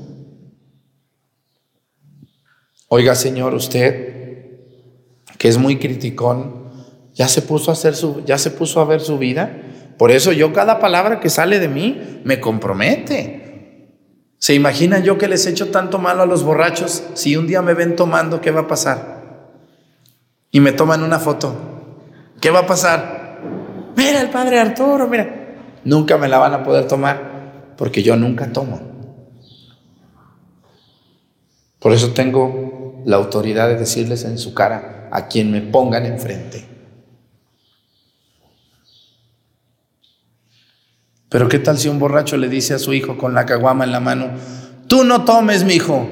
Oiga, 2.87 3.13
Señor, 3.15 3.53
usted, 3.53 4.61
que 5.37 5.49
es 5.49 5.57
muy 5.57 5.79
criticón, 5.79 6.71
ya 7.13 7.27
se 7.27 7.41
puso 7.41 7.71
a 7.71 7.73
hacer 7.73 7.95
su, 7.95 8.23
ya 8.23 8.37
se 8.37 8.51
puso 8.51 8.79
a 8.79 8.85
ver 8.85 9.01
su 9.01 9.17
vida. 9.17 9.61
Por 9.97 10.11
eso 10.11 10.31
yo 10.31 10.51
cada 10.53 10.79
palabra 10.79 11.19
que 11.19 11.29
sale 11.29 11.59
de 11.59 11.67
mí 11.67 12.21
me 12.23 12.39
compromete. 12.39 13.89
¿Se 14.37 14.53
imaginan 14.53 15.03
yo 15.03 15.17
que 15.17 15.27
les 15.27 15.45
echo 15.47 15.71
tanto 15.71 15.97
malo 15.97 16.23
a 16.23 16.25
los 16.25 16.43
borrachos? 16.43 17.03
Si 17.13 17.35
un 17.37 17.47
día 17.47 17.61
me 17.61 17.73
ven 17.73 17.95
tomando, 17.95 18.41
¿qué 18.41 18.51
va 18.51 18.61
a 18.61 18.67
pasar? 18.67 19.55
Y 20.51 20.59
me 20.59 20.73
toman 20.73 21.03
una 21.03 21.19
foto. 21.19 21.55
¿Qué 22.41 22.51
va 22.51 22.59
a 22.59 22.67
pasar? 22.67 23.39
Mira 23.95 24.21
el 24.21 24.29
padre 24.29 24.59
Arturo, 24.59 25.07
mira. 25.07 25.55
Nunca 25.83 26.17
me 26.17 26.27
la 26.27 26.37
van 26.37 26.53
a 26.53 26.63
poder 26.63 26.87
tomar 26.87 27.73
porque 27.77 28.03
yo 28.03 28.15
nunca 28.15 28.51
tomo. 28.51 28.79
Por 31.79 31.93
eso 31.93 32.11
tengo 32.13 33.03
la 33.05 33.15
autoridad 33.17 33.67
de 33.67 33.77
decirles 33.77 34.25
en 34.25 34.37
su 34.37 34.53
cara 34.53 35.09
a 35.11 35.27
quien 35.27 35.51
me 35.51 35.61
pongan 35.61 36.05
enfrente. 36.05 36.74
Pero 41.35 41.49
¿qué 41.49 41.59
tal 41.59 41.77
si 41.77 41.89
un 41.89 41.99
borracho 41.99 42.37
le 42.37 42.47
dice 42.47 42.75
a 42.75 42.79
su 42.79 42.93
hijo 42.93 43.17
con 43.17 43.33
la 43.33 43.45
caguama 43.45 43.83
en 43.83 43.91
la 43.91 43.99
mano, 43.99 44.29
tú 44.87 45.03
no 45.03 45.25
tomes, 45.25 45.65
mi 45.65 45.73
hijo? 45.73 46.07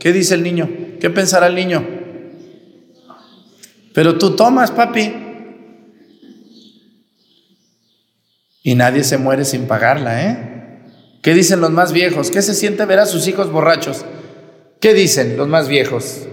¿Qué 0.00 0.12
dice 0.12 0.34
el 0.34 0.42
niño? 0.42 0.68
¿Qué 1.00 1.10
pensará 1.10 1.46
el 1.46 1.54
niño? 1.54 1.86
Pero 3.92 4.18
tú 4.18 4.34
tomas, 4.34 4.72
papi. 4.72 5.14
Y 8.64 8.74
nadie 8.74 9.04
se 9.04 9.16
muere 9.16 9.44
sin 9.44 9.68
pagarla, 9.68 10.24
¿eh? 10.24 10.80
¿Qué 11.22 11.34
dicen 11.34 11.60
los 11.60 11.70
más 11.70 11.92
viejos? 11.92 12.32
¿Qué 12.32 12.42
se 12.42 12.52
siente 12.52 12.84
ver 12.84 12.98
a 12.98 13.06
sus 13.06 13.28
hijos 13.28 13.52
borrachos? 13.52 14.04
¿Qué 14.80 14.92
dicen 14.92 15.36
los 15.36 15.46
más 15.46 15.68
viejos? 15.68 16.26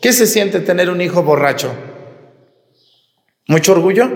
¿Qué 0.00 0.14
se 0.14 0.26
siente 0.26 0.60
tener 0.60 0.88
un 0.88 1.02
hijo 1.02 1.24
borracho? 1.24 1.74
¿Mucho 3.48 3.72
orgullo? 3.72 4.10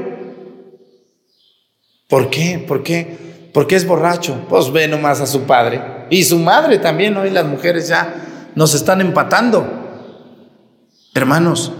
¿Por 2.09 2.31
qué? 2.31 2.65
¿Por 2.67 2.83
qué? 2.83 3.26
Porque 3.57 3.75
es 3.75 3.87
borracho. 3.87 4.39
Pues 4.51 4.71
ve 4.71 4.87
nomás 4.87 5.23
a 5.23 5.27
su 5.27 5.45
padre. 5.45 5.81
Y 6.11 6.25
su 6.25 6.39
madre 6.39 6.79
también, 6.79 7.17
hoy 7.17 7.31
las 7.31 7.47
mujeres 7.47 7.89
ya 7.89 8.51
nos 8.55 8.75
están 8.75 9.01
empatando. 9.01 9.67
Hermanos, 11.15 11.73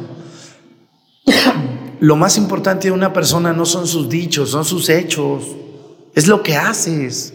lo 2.01 2.17
más 2.17 2.39
importante 2.39 2.89
de 2.89 2.93
una 2.93 3.13
persona 3.13 3.53
no 3.53 3.67
son 3.67 3.87
sus 3.87 4.09
dichos, 4.09 4.53
son 4.53 4.65
sus 4.65 4.89
hechos. 4.89 5.45
Es 6.15 6.27
lo 6.29 6.43
que 6.43 6.57
haces. 6.57 7.35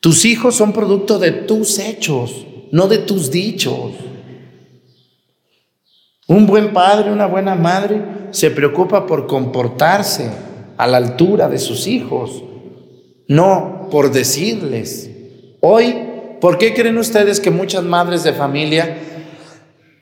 Tus 0.00 0.24
hijos 0.24 0.54
son 0.54 0.72
producto 0.72 1.18
de 1.18 1.32
tus 1.32 1.78
hechos, 1.78 2.46
no 2.70 2.88
de 2.88 3.00
tus 3.00 3.30
dichos. 3.30 3.92
Un 6.26 6.46
buen 6.46 6.72
padre, 6.72 7.12
una 7.12 7.26
buena 7.26 7.54
madre 7.54 8.02
se 8.30 8.50
preocupa 8.50 9.04
por 9.04 9.26
comportarse 9.26 10.30
a 10.78 10.86
la 10.86 10.96
altura 10.96 11.50
de 11.50 11.58
sus 11.58 11.86
hijos, 11.86 12.44
no 13.32 13.88
por 13.90 14.12
decirles. 14.12 15.10
Hoy, 15.60 15.94
¿por 16.40 16.58
qué 16.58 16.74
creen 16.74 16.98
ustedes 16.98 17.40
que 17.40 17.50
muchas 17.50 17.82
madres 17.82 18.24
de 18.24 18.32
familia, 18.32 18.98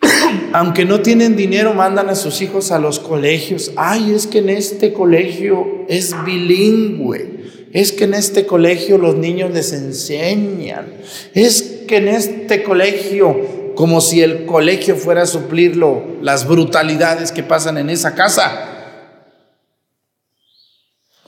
aunque 0.53 0.85
no 0.85 1.01
tienen 1.01 1.37
dinero, 1.37 1.73
mandan 1.73 2.09
a 2.09 2.15
sus 2.15 2.43
hijos 2.43 2.73
a 2.73 2.79
los 2.79 2.99
colegios? 2.99 3.73
Ay, 3.77 4.13
es 4.15 4.27
que 4.27 4.39
en 4.39 4.51
este 4.51 4.93
colegio 4.93 5.85
es 5.89 6.15
bilingüe. 6.25 7.41
Es 7.73 7.93
que 7.93 8.05
en 8.05 8.15
este 8.15 8.47
colegio 8.47 8.99
los 8.99 9.17
niños 9.17 9.53
les 9.53 9.73
enseñan. 9.73 10.87
Es 11.35 11.63
que 11.87 11.99
en 11.99 12.09
este 12.09 12.65
colegio, 12.65 13.73
como 13.77 14.01
si 14.01 14.23
el 14.23 14.45
colegio 14.45 14.97
fuera 14.97 15.23
a 15.23 15.27
suplirlo, 15.27 16.03
las 16.21 16.49
brutalidades 16.49 17.31
que 17.31 17.45
pasan 17.45 17.79
en 17.79 17.91
esa 17.91 18.17
casa. 18.17 18.70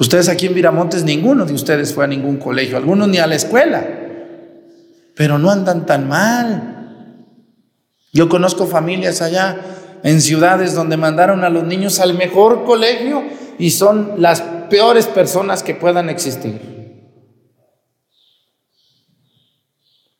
Ustedes 0.03 0.29
aquí 0.29 0.47
en 0.47 0.55
Viramontes, 0.55 1.05
ninguno 1.05 1.47
de 1.47 1.53
ustedes 1.53 1.95
fue 1.95 2.03
a 2.03 2.09
ningún 2.09 2.39
colegio, 2.39 2.77
algunos 2.77 3.07
ni 3.07 3.19
a 3.19 3.29
la 3.29 3.37
escuela, 3.37 3.87
pero 5.15 5.39
no 5.39 5.49
andan 5.49 5.87
tan 5.87 6.09
mal. 6.09 7.25
Yo 8.13 8.29
conozco 8.29 8.67
familias 8.67 9.23
allá 9.23 9.61
en 10.03 10.21
ciudades 10.21 10.75
donde 10.75 10.97
mandaron 10.97 11.45
a 11.45 11.51
los 11.51 11.63
niños 11.63 12.01
al 12.01 12.15
mejor 12.15 12.65
colegio 12.65 13.23
y 13.61 13.71
son 13.71 14.15
las 14.19 14.41
peores 14.69 15.07
personas 15.07 15.63
que 15.63 15.77
puedan 15.77 16.11
existir. 16.11 17.07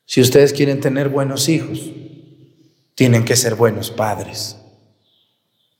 Si 0.05 0.21
ustedes 0.21 0.53
quieren 0.53 0.79
tener 0.79 1.09
buenos 1.09 1.49
hijos, 1.49 1.91
tienen 2.95 3.25
que 3.25 3.35
ser 3.35 3.55
buenos 3.55 3.91
padres. 3.91 4.55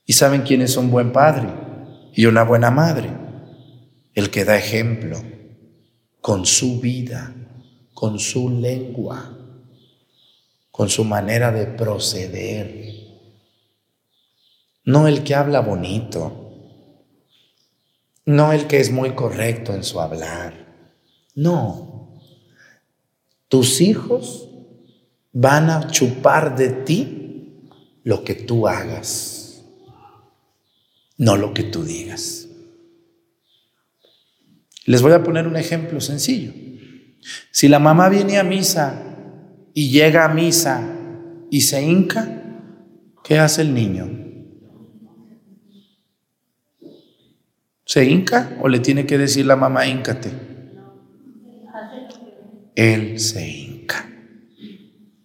¿Y 0.04 0.12
saben 0.12 0.42
quién 0.42 0.60
es 0.60 0.76
un 0.76 0.90
buen 0.90 1.10
padre 1.10 1.48
y 2.12 2.26
una 2.26 2.42
buena 2.42 2.70
madre? 2.70 3.23
El 4.14 4.30
que 4.30 4.44
da 4.44 4.56
ejemplo 4.56 5.20
con 6.20 6.46
su 6.46 6.80
vida, 6.80 7.34
con 7.92 8.18
su 8.18 8.48
lengua, 8.48 9.36
con 10.70 10.88
su 10.88 11.04
manera 11.04 11.50
de 11.52 11.66
proceder. 11.66 12.92
No 14.84 15.08
el 15.08 15.24
que 15.24 15.34
habla 15.34 15.60
bonito, 15.60 16.44
no 18.24 18.52
el 18.52 18.66
que 18.66 18.80
es 18.80 18.90
muy 18.90 19.14
correcto 19.14 19.74
en 19.74 19.84
su 19.84 20.00
hablar. 20.00 20.92
No, 21.34 22.20
tus 23.48 23.80
hijos 23.80 24.48
van 25.32 25.70
a 25.70 25.90
chupar 25.90 26.56
de 26.56 26.70
ti 26.70 27.70
lo 28.04 28.24
que 28.24 28.34
tú 28.34 28.68
hagas, 28.68 29.64
no 31.16 31.36
lo 31.36 31.52
que 31.52 31.64
tú 31.64 31.84
digas. 31.84 32.43
Les 34.86 35.00
voy 35.00 35.12
a 35.12 35.22
poner 35.22 35.46
un 35.46 35.56
ejemplo 35.56 36.00
sencillo. 36.00 36.52
Si 37.50 37.68
la 37.68 37.78
mamá 37.78 38.08
viene 38.08 38.38
a 38.38 38.44
misa 38.44 39.00
y 39.72 39.90
llega 39.90 40.24
a 40.24 40.34
misa 40.34 40.82
y 41.50 41.62
se 41.62 41.82
hinca, 41.82 42.42
¿qué 43.22 43.38
hace 43.38 43.62
el 43.62 43.72
niño? 43.72 44.10
¿Se 47.86 48.04
hinca 48.04 48.56
o 48.60 48.68
le 48.68 48.80
tiene 48.80 49.06
que 49.06 49.18
decir 49.18 49.46
la 49.46 49.56
mamá 49.56 49.86
híncate? 49.86 50.30
Él 52.74 53.20
se 53.20 53.48
hinca. 53.48 54.08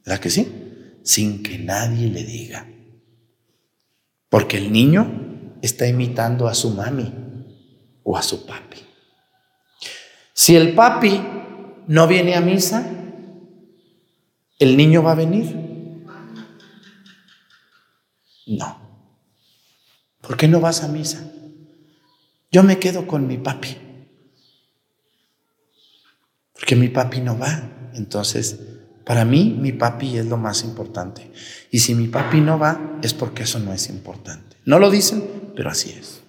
¿Verdad 0.05 0.22
que 0.22 0.30
sí? 0.30 0.47
Sin 1.03 1.43
que 1.43 1.57
nadie 1.57 2.10
le 2.10 2.24
diga. 2.24 2.68
Porque 4.30 4.57
el 4.57 4.72
niño 4.72 5.57
está 5.62 5.88
imitando 5.88 6.47
a 6.47 6.53
su 6.53 6.70
mami 6.72 7.12
o 8.03 8.16
a 8.16 8.22
su 8.22 8.45
papi. 8.45 8.88
Si 10.39 10.55
el 10.55 10.73
papi 10.73 11.21
no 11.87 12.07
viene 12.07 12.33
a 12.33 12.39
misa, 12.39 12.89
¿el 14.57 14.77
niño 14.77 15.03
va 15.03 15.11
a 15.11 15.15
venir? 15.15 15.53
No. 18.47 18.79
¿Por 20.21 20.37
qué 20.37 20.47
no 20.47 20.61
vas 20.61 20.81
a 20.81 20.87
misa? 20.87 21.29
Yo 22.53 22.63
me 22.63 22.79
quedo 22.79 23.05
con 23.05 23.27
mi 23.27 23.37
papi. 23.37 23.75
Porque 26.53 26.77
mi 26.77 26.87
papi 26.87 27.19
no 27.19 27.37
va. 27.37 27.91
Entonces, 27.95 28.61
para 29.03 29.25
mí, 29.25 29.57
mi 29.59 29.73
papi 29.73 30.19
es 30.19 30.27
lo 30.27 30.37
más 30.37 30.63
importante. 30.63 31.33
Y 31.69 31.79
si 31.79 31.93
mi 31.95 32.07
papi 32.07 32.39
no 32.39 32.57
va, 32.57 32.97
es 33.03 33.13
porque 33.13 33.43
eso 33.43 33.59
no 33.59 33.73
es 33.73 33.89
importante. 33.89 34.55
No 34.63 34.79
lo 34.79 34.89
dicen, 34.89 35.51
pero 35.53 35.69
así 35.69 35.89
es. 35.89 36.21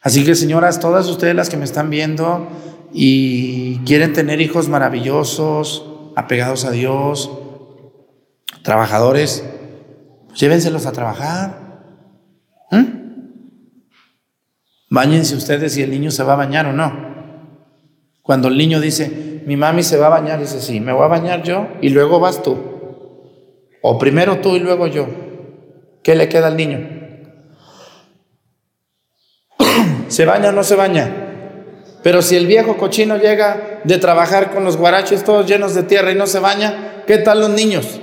Así 0.00 0.24
que, 0.24 0.36
señoras, 0.36 0.78
todas 0.78 1.08
ustedes 1.08 1.34
las 1.34 1.50
que 1.50 1.56
me 1.56 1.64
están 1.64 1.90
viendo, 1.90 2.48
y 2.92 3.78
quieren 3.78 4.12
tener 4.12 4.40
hijos 4.40 4.68
maravillosos, 4.68 5.86
apegados 6.16 6.64
a 6.64 6.70
Dios, 6.70 7.30
trabajadores, 8.62 9.44
pues 10.28 10.40
llévenselos 10.40 10.86
a 10.86 10.92
trabajar. 10.92 11.82
¿Mm? 12.70 12.84
Báñense 14.90 15.36
ustedes 15.36 15.74
si 15.74 15.82
el 15.82 15.90
niño 15.90 16.10
se 16.10 16.22
va 16.22 16.34
a 16.34 16.36
bañar 16.36 16.66
o 16.66 16.72
no. 16.72 17.10
Cuando 18.22 18.48
el 18.48 18.56
niño 18.56 18.80
dice, 18.80 19.42
mi 19.46 19.56
mami 19.56 19.82
se 19.82 19.96
va 19.96 20.06
a 20.06 20.10
bañar, 20.10 20.40
dice, 20.40 20.60
sí, 20.60 20.80
me 20.80 20.92
voy 20.92 21.04
a 21.04 21.08
bañar 21.08 21.42
yo 21.42 21.68
y 21.80 21.90
luego 21.90 22.20
vas 22.20 22.42
tú. 22.42 22.56
O 23.82 23.98
primero 23.98 24.40
tú 24.40 24.56
y 24.56 24.60
luego 24.60 24.86
yo. 24.86 25.06
¿Qué 26.02 26.14
le 26.14 26.28
queda 26.28 26.48
al 26.48 26.56
niño? 26.56 26.88
¿Se 30.08 30.24
baña 30.24 30.50
o 30.50 30.52
no 30.52 30.64
se 30.64 30.76
baña? 30.76 31.29
Pero 32.02 32.22
si 32.22 32.36
el 32.36 32.46
viejo 32.46 32.76
cochino 32.76 33.16
llega 33.16 33.80
de 33.84 33.98
trabajar 33.98 34.52
con 34.52 34.64
los 34.64 34.76
guaraches 34.76 35.24
todos 35.24 35.46
llenos 35.46 35.74
de 35.74 35.82
tierra 35.82 36.12
y 36.12 36.14
no 36.14 36.26
se 36.26 36.38
baña, 36.38 37.02
¿qué 37.06 37.18
tal 37.18 37.40
los 37.40 37.50
niños? 37.50 38.00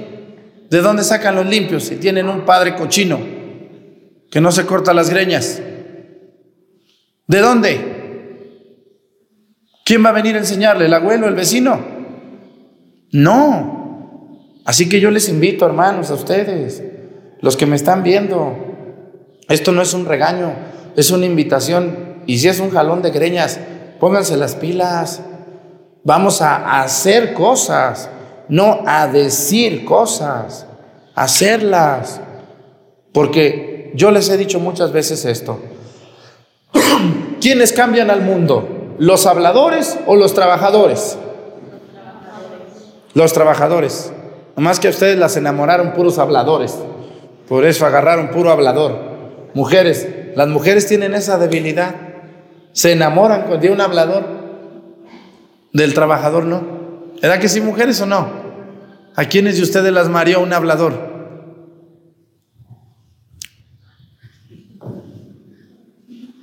¿De 0.70 0.82
dónde 0.82 1.04
sacan 1.04 1.36
los 1.36 1.46
limpios 1.46 1.86
si 1.86 1.96
tienen 1.96 2.30
un 2.30 2.42
padre 2.42 2.76
cochino 2.76 3.20
que 4.30 4.42
no 4.42 4.52
se 4.52 4.66
corta 4.66 4.94
las 4.94 5.10
greñas? 5.10 5.62
¿De 7.28 7.40
dónde? 7.40 7.98
¿Quién 9.84 10.04
va 10.06 10.10
a 10.10 10.14
venir 10.14 10.36
a 10.36 10.40
enseñarle? 10.40 10.86
¿El 10.86 10.94
abuelo, 10.94 11.28
el 11.28 11.36
vecino? 11.36 11.80
No. 13.12 14.58
Así 14.66 14.90
que 14.90 15.00
yo 15.00 15.12
les 15.12 15.30
invito, 15.30 15.66
hermanos, 15.66 16.12
a 16.12 16.16
ustedes, 16.16 16.84
los 17.42 17.56
que 17.56 17.66
me 17.66 17.78
están 17.78 18.04
viendo, 18.04 18.54
esto 19.48 19.72
no 19.72 19.82
es 19.82 19.94
un 19.94 20.06
regaño, 20.06 20.54
es 20.96 21.10
una 21.10 21.26
invitación. 21.26 22.18
Y 22.26 22.38
si 22.40 22.50
es 22.50 22.60
un 22.60 22.70
jalón 22.70 23.02
de 23.02 23.12
greñas, 23.12 23.60
Pónganse 24.00 24.38
las 24.38 24.56
pilas. 24.56 25.22
Vamos 26.04 26.42
a 26.42 26.82
hacer 26.82 27.34
cosas, 27.34 28.10
no 28.48 28.82
a 28.86 29.08
decir 29.08 29.84
cosas, 29.84 30.66
hacerlas. 31.16 32.22
Porque 33.12 33.92
yo 33.96 34.12
les 34.12 34.30
he 34.30 34.38
dicho 34.38 34.60
muchas 34.60 34.92
veces 34.92 35.26
esto. 35.26 35.60
¿Quiénes 37.42 37.74
cambian 37.74 38.10
al 38.10 38.22
mundo? 38.22 38.96
¿Los 39.00 39.26
habladores 39.26 39.98
o 40.06 40.16
los 40.16 40.34
trabajadores? 40.34 41.18
Los 43.14 43.34
trabajadores. 43.34 44.12
Nomás 44.56 44.80
que 44.80 44.88
a 44.88 44.92
ustedes 44.92 45.18
las 45.18 45.38
enamoraron 45.38 45.94
puros 45.94 46.20
habladores. 46.20 46.78
Por 47.48 47.66
eso 47.66 47.86
agarraron 47.86 48.30
puro 48.30 48.52
hablador. 48.52 48.98
Mujeres, 49.54 50.08
las 50.36 50.48
mujeres 50.48 50.88
tienen 50.88 51.14
esa 51.16 51.38
debilidad 51.38 52.07
se 52.72 52.92
enamoran 52.92 53.60
de 53.60 53.72
un 53.72 53.82
hablador, 53.82 54.26
del 55.74 55.94
trabajador 55.94 56.46
no. 56.46 56.78
¿Era 57.22 57.40
que 57.40 57.50
sí, 57.50 57.62
mujeres 57.62 58.00
o 58.02 58.06
no? 58.06 58.30
¿A 59.16 59.26
quiénes 59.26 59.58
de 59.58 59.64
ustedes 59.64 59.92
las 59.92 60.10
mareó 60.10 60.42
un 60.42 60.54
hablador? 60.54 61.18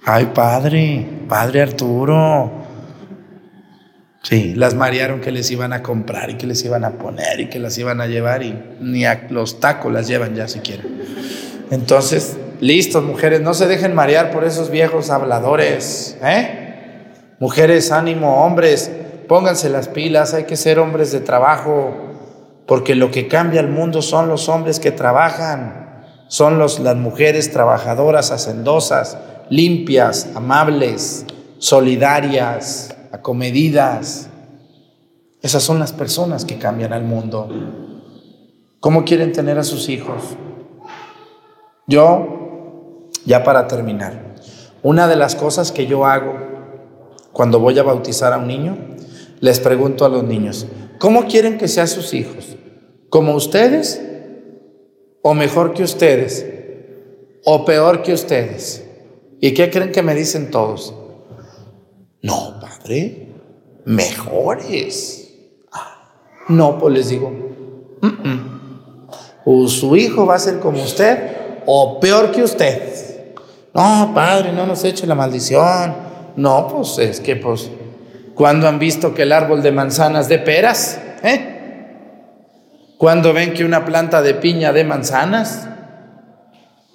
Ay, 0.05 0.33
padre, 0.35 1.07
padre 1.29 1.62
Arturo. 1.62 2.53
Sí, 4.22 4.55
las 4.55 4.75
marearon 4.75 5.20
que 5.20 5.31
les 5.31 5.51
iban 5.51 5.72
a 5.72 5.83
comprar 5.83 6.31
y 6.31 6.35
que 6.35 6.47
les 6.47 6.64
iban 6.64 6.85
a 6.85 6.93
poner 6.93 7.41
y 7.41 7.49
que 7.49 7.59
las 7.59 7.77
iban 7.79 8.01
a 8.01 8.07
llevar 8.07 8.43
y 8.43 8.59
ni 8.81 9.05
a 9.05 9.27
los 9.31 9.61
tacos 9.61 9.93
las 9.93 10.09
llevan 10.09 10.35
ya 10.35 10.49
siquiera. 10.49 10.83
Entonces, 11.70 12.37
Listos, 12.64 13.04
mujeres, 13.04 13.42
no 13.42 13.52
se 13.52 13.66
dejen 13.66 13.94
marear 13.94 14.30
por 14.30 14.42
esos 14.42 14.70
viejos 14.70 15.10
habladores. 15.10 16.16
¿eh? 16.22 17.34
Mujeres, 17.38 17.92
ánimo, 17.92 18.42
hombres, 18.42 18.90
pónganse 19.28 19.68
las 19.68 19.88
pilas, 19.88 20.32
hay 20.32 20.44
que 20.44 20.56
ser 20.56 20.78
hombres 20.78 21.12
de 21.12 21.20
trabajo, 21.20 21.92
porque 22.66 22.94
lo 22.94 23.10
que 23.10 23.28
cambia 23.28 23.60
el 23.60 23.68
mundo 23.68 24.00
son 24.00 24.30
los 24.30 24.48
hombres 24.48 24.80
que 24.80 24.92
trabajan, 24.92 26.06
son 26.28 26.58
los, 26.58 26.78
las 26.78 26.96
mujeres 26.96 27.52
trabajadoras, 27.52 28.30
hacendosas, 28.30 29.18
limpias, 29.50 30.28
amables, 30.34 31.26
solidarias, 31.58 32.96
acomedidas. 33.12 34.30
Esas 35.42 35.62
son 35.62 35.78
las 35.78 35.92
personas 35.92 36.46
que 36.46 36.56
cambian 36.56 36.94
al 36.94 37.04
mundo. 37.04 37.46
¿Cómo 38.80 39.04
quieren 39.04 39.32
tener 39.34 39.58
a 39.58 39.64
sus 39.64 39.90
hijos? 39.90 40.22
Yo 41.86 42.43
ya 43.27 43.45
para 43.45 43.66
terminar, 43.66 44.35
una 44.83 45.09
de 45.09 45.16
las 45.16 45.35
cosas 45.35 45.72
que 45.72 45.87
yo 45.87 46.05
hago 46.07 46.35
cuando 47.33 47.59
voy 47.59 47.79
a 47.79 47.83
bautizar 47.83 48.33
a 48.33 48.39
un 48.39 48.47
niño, 48.47 48.77
les 49.41 49.61
pregunto 49.61 50.05
a 50.05 50.09
los 50.09 50.25
niños, 50.25 50.66
¿cómo 50.99 51.27
quieren 51.27 51.59
que 51.59 51.68
sean 51.68 51.89
sus 51.89 52.14
hijos? 52.14 52.57
¿Como 53.09 53.35
ustedes? 53.35 54.01
¿O 55.22 55.35
mejor 55.35 55.75
que 55.75 55.83
ustedes? 55.83 56.47
¿O 57.45 57.64
peor 57.64 58.03
que 58.03 58.12
ustedes? 58.12 58.85
¿Y 59.41 59.53
qué 59.53 59.70
creen 59.70 59.93
que 59.93 60.03
me 60.03 60.14
dicen 60.14 60.51
todos? 60.51 60.95
No, 62.22 62.59
padre, 62.61 63.29
mejores. 63.85 65.20
No, 66.49 66.79
pues 66.79 66.95
les 66.95 67.09
digo, 67.09 67.33
o 69.45 69.68
su 69.68 69.97
hijo 69.97 70.27
va 70.27 70.37
a 70.37 70.39
ser 70.39 70.61
como 70.61 70.83
usted 70.83 71.62
o 71.66 72.01
peor 72.01 72.31
que 72.33 72.43
usted. 72.43 73.13
No, 73.75 74.12
padre, 74.14 74.53
no 74.53 74.66
nos 74.66 74.85
eche 74.85 75.07
la 75.07 75.16
maldición. 75.16 75.95
No, 76.37 76.68
pues 76.68 76.99
es 76.99 77.20
que, 77.20 77.35
pues, 77.35 77.70
¿cuándo 78.35 78.68
han 78.68 78.79
visto 78.79 79.14
que 79.14 79.22
el 79.22 79.33
árbol 79.33 79.62
de 79.62 79.72
manzanas 79.72 80.29
de 80.29 80.39
peras? 80.39 81.01
¿Eh? 81.25 81.51
¿Cuándo 82.99 83.33
ven 83.33 83.53
que 83.53 83.64
una 83.64 83.85
planta 83.85 84.22
de 84.22 84.35
piña 84.35 84.72
de 84.72 84.85
manzanas? 84.85 85.68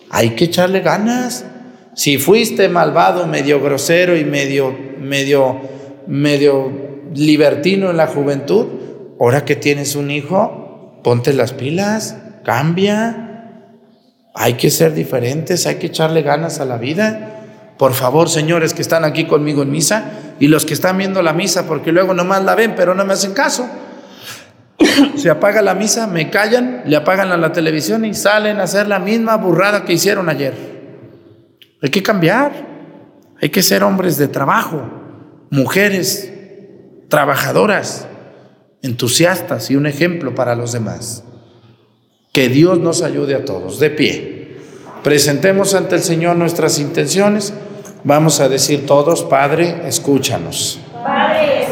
Hay 0.10 0.32
que 0.32 0.46
echarle 0.46 0.80
ganas. 0.80 1.46
Si 1.94 2.18
fuiste 2.18 2.70
malvado, 2.70 3.28
medio 3.28 3.62
grosero 3.62 4.16
y 4.18 4.24
medio, 4.24 4.76
medio, 5.00 5.60
medio 6.08 6.72
libertino 7.14 7.90
en 7.90 7.98
la 7.98 8.08
juventud, 8.08 8.68
ahora 9.20 9.44
que 9.44 9.58
tienes 9.58 9.96
un 9.98 10.12
hijo, 10.12 11.02
ponte 11.04 11.34
las 11.34 11.52
pilas, 11.52 12.16
cambia. 12.46 13.29
Hay 14.42 14.54
que 14.54 14.72
ser 14.72 14.94
diferentes, 14.94 15.68
hay 15.68 15.76
que 15.76 15.88
echarle 15.88 16.22
ganas 16.22 16.62
a 16.62 16.66
la 16.66 16.78
vida. 16.78 17.44
Por 17.78 17.94
favor, 17.94 18.30
señores 18.30 18.74
que 18.74 18.82
están 18.82 19.04
aquí 19.04 19.26
conmigo 19.26 19.64
en 19.64 19.70
misa 19.70 20.14
y 20.40 20.48
los 20.48 20.66
que 20.66 20.74
están 20.74 20.98
viendo 20.98 21.22
la 21.22 21.34
misa, 21.34 21.68
porque 21.68 21.92
luego 21.92 22.14
nomás 22.14 22.46
la 22.46 22.56
ven, 22.56 22.74
pero 22.74 22.96
no 22.96 23.04
me 23.04 23.12
hacen 23.12 23.34
caso. 23.34 23.70
Se 25.18 25.30
apaga 25.30 25.62
la 25.62 25.76
misa, 25.76 26.08
me 26.08 26.30
callan, 26.30 26.84
le 26.86 26.96
apagan 26.96 27.34
a 27.34 27.38
la 27.38 27.52
televisión 27.52 28.06
y 28.06 28.14
salen 28.14 28.62
a 28.62 28.64
hacer 28.64 28.88
la 28.88 29.00
misma 29.00 29.36
burrada 29.36 29.84
que 29.84 29.92
hicieron 29.92 30.30
ayer. 30.30 30.54
Hay 31.82 31.90
que 31.90 32.02
cambiar, 32.02 32.66
hay 33.42 33.50
que 33.50 33.62
ser 33.62 33.84
hombres 33.84 34.18
de 34.18 34.30
trabajo, 34.30 34.90
mujeres 35.50 36.32
trabajadoras, 37.10 38.08
entusiastas 38.84 39.70
y 39.70 39.76
un 39.76 39.86
ejemplo 39.86 40.34
para 40.34 40.56
los 40.56 40.72
demás. 40.72 41.26
Que 42.40 42.48
Dios 42.48 42.80
nos 42.80 43.02
ayude 43.02 43.36
a 43.36 43.44
todos. 43.44 43.80
De 43.80 43.90
pie. 43.90 44.56
Presentemos 45.04 45.74
ante 45.74 45.96
el 45.96 46.02
Señor 46.02 46.38
nuestras 46.38 46.80
intenciones. 46.80 47.54
Vamos 48.06 48.40
a 48.40 48.48
decir 48.48 48.86
todos, 48.86 49.24
Padre, 49.24 49.82
escúchanos. 49.86 50.80
Padre, 51.04 51.68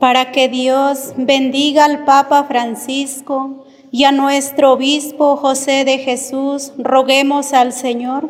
para 0.00 0.32
que 0.32 0.48
Dios 0.48 1.12
bendiga 1.16 1.84
al 1.84 2.04
Papa 2.04 2.42
Francisco 2.42 3.66
y 3.92 4.02
a 4.02 4.10
nuestro 4.10 4.72
obispo 4.72 5.36
José 5.36 5.84
de 5.84 5.98
Jesús, 5.98 6.72
roguemos 6.76 7.52
al 7.52 7.72
Señor. 7.72 8.28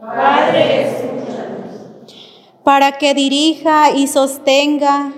Padre, 0.00 0.88
para 2.64 2.98
que 2.98 3.14
dirija 3.14 3.92
y 3.92 4.08
sostenga 4.08 5.12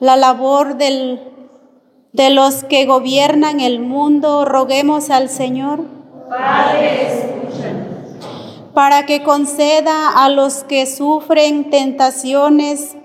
la 0.00 0.16
labor 0.16 0.76
del, 0.76 1.18
de 2.16 2.30
los 2.30 2.64
que 2.64 2.86
gobiernan 2.86 3.60
el 3.60 3.78
mundo, 3.78 4.46
roguemos 4.46 5.10
al 5.10 5.28
Señor. 5.28 5.80
Padre, 6.30 7.10
Para 8.72 9.04
que 9.04 9.22
conceda 9.22 10.24
a 10.24 10.30
los 10.30 10.64
que 10.64 10.86
sufren 10.86 11.68
tentaciones, 11.68 12.96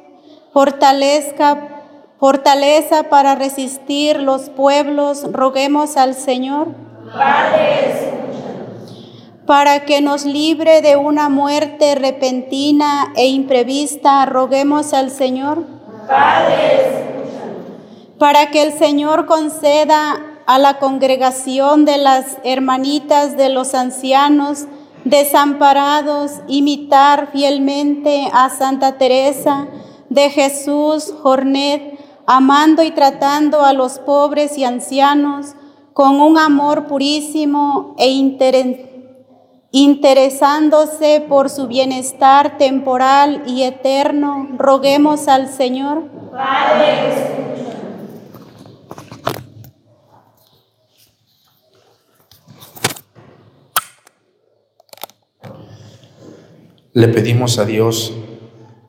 fortalezca 0.53 1.81
fortaleza 2.21 3.09
para 3.09 3.35
resistir 3.35 4.21
los 4.21 4.49
pueblos, 4.49 5.25
roguemos 5.33 5.97
al 5.97 6.13
Señor. 6.13 6.69
Padre, 7.13 7.95
Para 9.45 9.83
que 9.83 9.99
nos 9.99 10.23
libre 10.23 10.81
de 10.81 10.95
una 10.95 11.27
muerte 11.27 11.95
repentina 11.95 13.11
e 13.17 13.27
imprevista, 13.27 14.25
roguemos 14.25 14.93
al 14.93 15.11
Señor. 15.11 15.65
Padre, 16.07 17.11
Para 18.21 18.51
que 18.51 18.61
el 18.61 18.73
Señor 18.73 19.25
conceda 19.25 20.21
a 20.45 20.59
la 20.59 20.77
congregación 20.77 21.85
de 21.85 21.97
las 21.97 22.37
hermanitas 22.43 23.35
de 23.35 23.49
los 23.49 23.73
ancianos 23.73 24.67
desamparados 25.05 26.33
imitar 26.47 27.29
fielmente 27.31 28.29
a 28.31 28.51
Santa 28.51 28.99
Teresa 28.99 29.65
de 30.09 30.29
Jesús 30.29 31.11
Jornet, 31.23 31.99
amando 32.27 32.83
y 32.83 32.91
tratando 32.91 33.65
a 33.65 33.73
los 33.73 33.97
pobres 33.97 34.55
y 34.55 34.65
ancianos 34.65 35.55
con 35.93 36.21
un 36.21 36.37
amor 36.37 36.85
purísimo 36.85 37.95
e 37.97 38.11
inter- 38.11 39.17
interesándose 39.71 41.25
por 41.27 41.49
su 41.49 41.65
bienestar 41.65 42.59
temporal 42.59 43.41
y 43.47 43.63
eterno, 43.63 44.47
roguemos 44.59 45.27
al 45.27 45.47
Señor. 45.47 46.03
Le 56.93 57.07
pedimos 57.07 57.57
a 57.57 57.63
Dios 57.63 58.11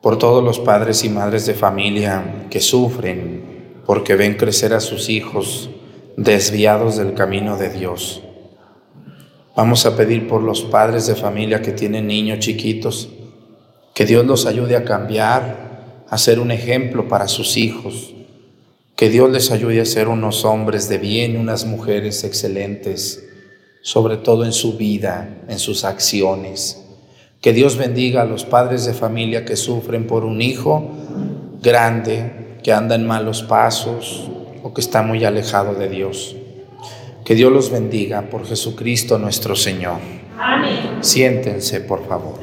por 0.01 0.17
todos 0.17 0.43
los 0.43 0.59
padres 0.59 1.05
y 1.05 1.09
madres 1.09 1.45
de 1.45 1.53
familia 1.53 2.47
que 2.49 2.59
sufren 2.59 3.81
porque 3.85 4.15
ven 4.15 4.35
crecer 4.35 4.73
a 4.73 4.81
sus 4.81 5.07
hijos 5.07 5.69
desviados 6.17 6.97
del 6.97 7.13
camino 7.13 7.55
de 7.55 7.69
Dios. 7.69 8.21
Vamos 9.55 9.85
a 9.85 9.95
pedir 9.95 10.27
por 10.27 10.43
los 10.43 10.63
padres 10.63 11.07
de 11.07 11.15
familia 11.15 11.61
que 11.61 11.71
tienen 11.71 12.07
niños 12.07 12.39
chiquitos, 12.39 13.07
que 13.93 14.05
Dios 14.05 14.25
los 14.25 14.47
ayude 14.47 14.75
a 14.75 14.83
cambiar, 14.83 16.03
a 16.09 16.17
ser 16.17 16.41
un 16.41 16.51
ejemplo 16.51 17.07
para 17.07 17.29
sus 17.29 17.55
hijos, 17.55 18.13
que 18.97 19.07
Dios 19.09 19.31
les 19.31 19.49
ayude 19.49 19.79
a 19.79 19.85
ser 19.85 20.09
unos 20.09 20.43
hombres 20.43 20.89
de 20.89 20.97
bien, 20.97 21.37
unas 21.37 21.63
mujeres 21.63 22.25
excelentes, 22.25 23.23
sobre 23.81 24.17
todo 24.17 24.43
en 24.43 24.51
su 24.51 24.75
vida, 24.75 25.45
en 25.47 25.57
sus 25.57 25.85
acciones. 25.85 26.82
Que 27.43 27.51
Dios 27.51 27.75
bendiga 27.75 28.21
a 28.21 28.25
los 28.25 28.45
padres 28.45 28.85
de 28.85 28.93
familia 28.93 29.43
que 29.43 29.57
sufren 29.57 30.07
por 30.07 30.23
un 30.23 30.41
hijo 30.41 30.89
grande, 31.61 32.55
que 32.63 32.71
anda 32.71 32.95
en 32.95 33.05
malos 33.05 33.43
pasos 33.43 34.29
o 34.63 34.73
que 34.73 34.79
está 34.79 35.01
muy 35.01 35.25
alejado 35.25 35.75
de 35.75 35.89
Dios. 35.89 36.37
Que 37.25 37.35
Dios 37.35 37.51
los 37.51 37.69
bendiga 37.69 38.21
por 38.21 38.47
Jesucristo 38.47 39.19
nuestro 39.19 39.57
Señor. 39.57 39.97
Amén. 40.39 40.99
Siéntense, 41.01 41.81
por 41.81 42.07
favor. 42.07 42.39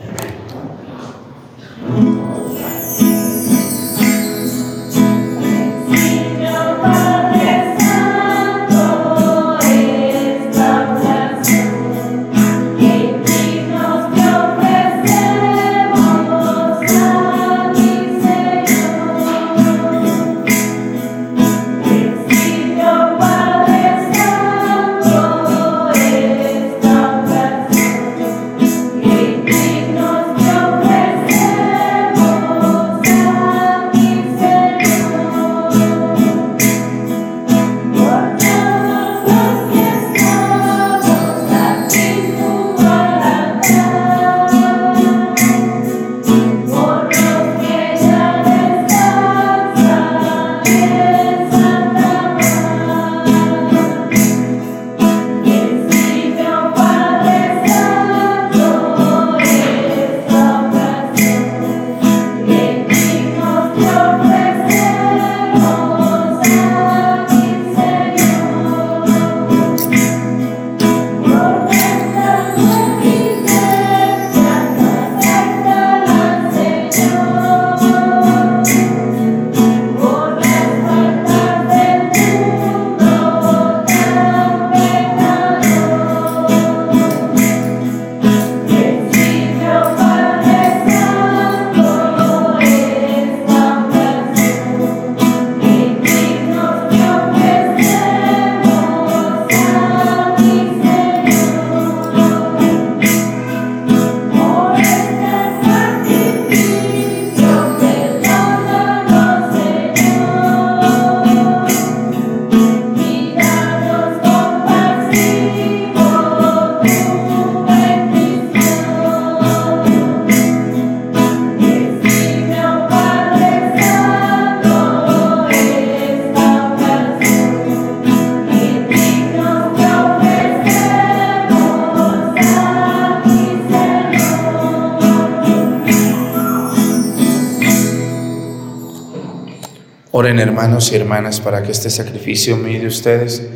Hermanos 140.40 140.90
y 140.90 140.96
hermanas 140.96 141.38
para 141.38 141.62
que 141.62 141.70
este 141.70 141.90
sacrificio 141.90 142.56
mío 142.56 142.80
de 142.80 142.86
ustedes 142.86 143.46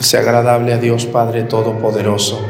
sea 0.00 0.18
agradable 0.18 0.72
a 0.72 0.78
Dios 0.78 1.06
Padre 1.06 1.44
Todopoderoso. 1.44 2.44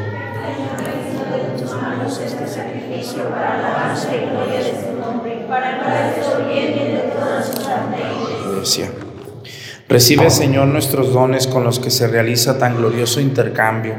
Recibe, 9.87 10.31
Señor, 10.31 10.67
nuestros 10.67 11.13
dones 11.13 11.45
con 11.45 11.63
los 11.63 11.79
que 11.79 11.91
se 11.91 12.07
realiza 12.07 12.57
tan 12.57 12.77
glorioso 12.77 13.21
intercambio, 13.21 13.93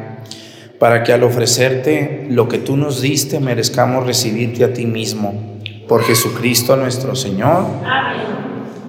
para 0.81 1.05
que 1.05 1.13
al 1.13 1.23
ofrecerte 1.23 2.27
lo 2.29 2.49
que 2.49 2.59
tú 2.59 2.77
nos 2.77 3.01
diste 3.01 3.39
merezcamos 3.39 4.05
recibirte 4.05 4.65
a 4.65 4.73
ti 4.73 4.85
mismo. 4.85 5.61
Por 5.87 6.03
Jesucristo 6.03 6.77
nuestro 6.77 7.15
Señor. 7.15 7.67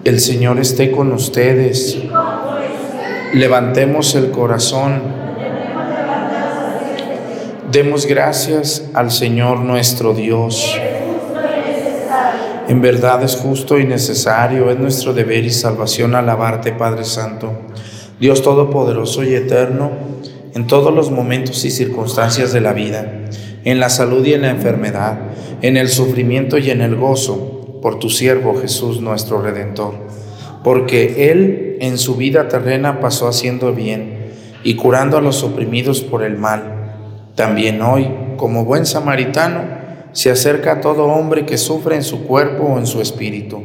El 0.08 0.22
Señor 0.22 0.58
esté 0.58 0.90
con 0.90 1.12
ustedes. 1.12 1.98
Levantemos 3.34 4.16
el 4.16 4.32
corazón. 4.32 5.02
Demos 7.70 8.06
gracias 8.06 8.86
al 8.94 9.12
Señor 9.12 9.60
nuestro 9.60 10.14
Dios. 10.14 10.80
En 12.70 12.80
verdad 12.80 13.22
es 13.22 13.36
justo 13.36 13.78
y 13.78 13.86
necesario, 13.86 14.72
es 14.72 14.80
nuestro 14.80 15.14
deber 15.14 15.44
y 15.44 15.50
salvación 15.50 16.16
alabarte, 16.16 16.72
Padre 16.72 17.04
Santo, 17.04 17.52
Dios 18.18 18.42
Todopoderoso 18.42 19.26
y 19.26 19.36
Eterno, 19.36 19.92
en 20.56 20.68
todos 20.68 20.94
los 20.94 21.12
momentos 21.12 21.66
y 21.66 21.70
circunstancias 21.70 22.54
de 22.54 22.62
la 22.62 22.72
vida, 22.72 23.26
en 23.66 23.82
la 23.82 23.90
salud 23.90 24.26
y 24.26 24.36
en 24.36 24.44
la 24.44 24.52
enfermedad, 24.52 25.20
en 25.62 25.76
el 25.76 25.90
sufrimiento 25.90 26.58
y 26.58 26.72
en 26.72 26.80
el 26.80 26.96
gozo, 26.96 27.57
por 27.82 28.00
tu 28.00 28.10
siervo 28.10 28.60
Jesús 28.60 29.02
nuestro 29.02 29.42
Redentor, 29.42 29.94
porque 30.64 31.32
Él 31.32 31.78
en 31.80 31.98
su 31.98 32.16
vida 32.16 32.48
terrena 32.48 33.00
pasó 33.00 33.28
haciendo 33.28 33.74
bien 33.74 34.32
y 34.64 34.76
curando 34.76 35.18
a 35.18 35.22
los 35.22 35.44
oprimidos 35.44 36.02
por 36.02 36.24
el 36.24 36.38
mal. 36.38 36.94
También 37.36 37.82
hoy, 37.82 38.10
como 38.38 38.66
buen 38.66 38.86
samaritano, 38.86 39.64
se 40.12 40.32
acerca 40.32 40.74
a 40.74 40.82
todo 40.82 41.06
hombre 41.06 41.46
que 41.46 41.58
sufre 41.58 41.96
en 41.96 42.04
su 42.04 42.24
cuerpo 42.24 42.64
o 42.64 42.80
en 42.80 42.88
su 42.88 43.02
espíritu 43.02 43.62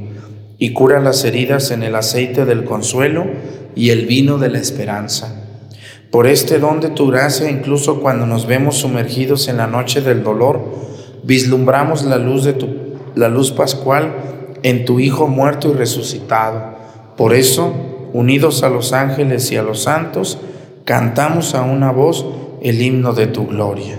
y 0.58 0.72
cura 0.72 1.00
las 1.00 1.24
heridas 1.24 1.70
en 1.70 1.82
el 1.82 1.96
aceite 1.96 2.44
del 2.44 2.64
consuelo 2.64 3.24
y 3.74 3.90
el 3.90 4.06
vino 4.06 4.38
de 4.38 4.50
la 4.50 4.58
esperanza. 4.58 5.42
Por 6.10 6.26
este 6.26 6.58
don 6.58 6.80
de 6.80 6.90
tu 6.90 7.08
gracia, 7.08 7.50
incluso 7.50 8.00
cuando 8.00 8.26
nos 8.26 8.46
vemos 8.46 8.76
sumergidos 8.76 9.48
en 9.48 9.56
la 9.56 9.66
noche 9.66 10.02
del 10.02 10.22
dolor, 10.22 10.60
vislumbramos 11.24 12.04
la 12.04 12.18
luz 12.18 12.44
de 12.44 12.52
tu 12.52 12.91
la 13.14 13.28
luz 13.28 13.52
pascual 13.52 14.14
en 14.62 14.84
tu 14.84 15.00
Hijo 15.00 15.26
muerto 15.26 15.70
y 15.70 15.74
resucitado. 15.74 16.74
Por 17.16 17.34
eso, 17.34 17.72
unidos 18.12 18.62
a 18.62 18.68
los 18.68 18.92
ángeles 18.92 19.50
y 19.52 19.56
a 19.56 19.62
los 19.62 19.82
santos, 19.82 20.38
cantamos 20.84 21.54
a 21.54 21.62
una 21.62 21.90
voz 21.90 22.26
el 22.62 22.80
himno 22.80 23.12
de 23.12 23.26
tu 23.26 23.46
gloria. 23.46 23.98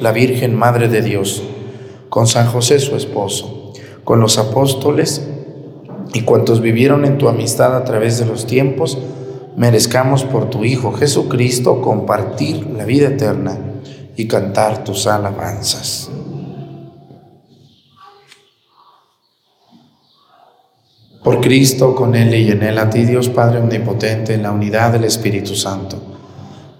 la 0.00 0.12
Virgen 0.12 0.54
Madre 0.54 0.88
de 0.88 1.02
Dios, 1.02 1.42
con 2.08 2.26
San 2.26 2.46
José 2.46 2.78
su 2.78 2.96
esposo, 2.96 3.72
con 4.04 4.20
los 4.20 4.38
apóstoles 4.38 5.26
y 6.14 6.22
cuantos 6.22 6.60
vivieron 6.60 7.04
en 7.04 7.18
tu 7.18 7.28
amistad 7.28 7.76
a 7.76 7.84
través 7.84 8.18
de 8.18 8.26
los 8.26 8.46
tiempos, 8.46 8.98
merezcamos 9.56 10.24
por 10.24 10.50
tu 10.50 10.64
Hijo 10.64 10.92
Jesucristo 10.92 11.80
compartir 11.82 12.66
la 12.66 12.84
vida 12.84 13.08
eterna 13.08 13.58
y 14.16 14.26
cantar 14.26 14.84
tus 14.84 15.06
alabanzas. 15.06 16.10
Por 21.22 21.42
Cristo, 21.42 21.94
con 21.94 22.14
Él 22.14 22.34
y 22.34 22.50
en 22.50 22.62
Él, 22.62 22.78
a 22.78 22.88
ti 22.88 23.04
Dios 23.04 23.28
Padre 23.28 23.58
Omnipotente, 23.60 24.32
en 24.34 24.42
la 24.42 24.52
unidad 24.52 24.92
del 24.92 25.04
Espíritu 25.04 25.54
Santo, 25.54 26.09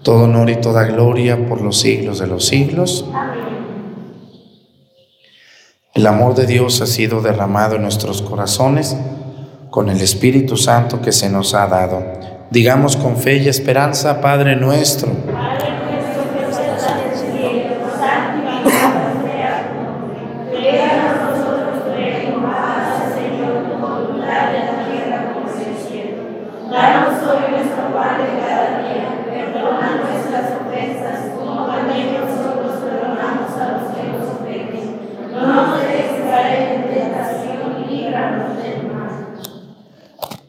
todo 0.03 0.23
honor 0.23 0.49
y 0.49 0.55
toda 0.55 0.85
gloria 0.85 1.47
por 1.47 1.61
los 1.61 1.79
siglos 1.79 2.19
de 2.19 2.27
los 2.27 2.45
siglos. 2.45 3.05
El 5.93 6.07
amor 6.07 6.35
de 6.35 6.47
Dios 6.47 6.81
ha 6.81 6.87
sido 6.87 7.21
derramado 7.21 7.75
en 7.75 7.83
nuestros 7.83 8.21
corazones 8.21 8.95
con 9.69 9.89
el 9.89 10.01
Espíritu 10.01 10.57
Santo 10.57 11.01
que 11.01 11.11
se 11.11 11.29
nos 11.29 11.53
ha 11.53 11.67
dado. 11.67 12.03
Digamos 12.49 12.97
con 12.97 13.17
fe 13.17 13.37
y 13.37 13.47
esperanza, 13.47 14.21
Padre 14.21 14.55
nuestro 14.55 15.11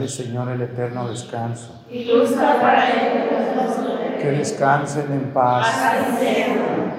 Dale, 0.00 0.08
Señor, 0.10 0.48
el 0.48 0.62
eterno 0.62 1.10
descanso. 1.10 1.84
Y 1.90 2.06
luzca 2.06 2.58
para 2.58 2.88
ellos 2.88 3.76
Que 4.18 4.30
descansen 4.30 5.12
en 5.12 5.30
paz. 5.34 5.66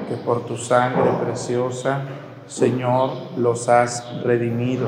Que 0.08 0.16
por 0.18 0.46
tu 0.46 0.56
sangre 0.56 1.10
preciosa, 1.26 2.02
Señor, 2.46 3.10
los 3.38 3.68
has 3.70 4.06
redimido. 4.24 4.88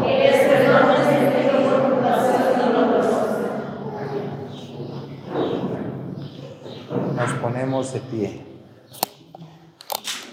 Nos 7.15 7.31
ponemos 7.41 7.93
de 7.93 7.99
pie. 7.99 8.41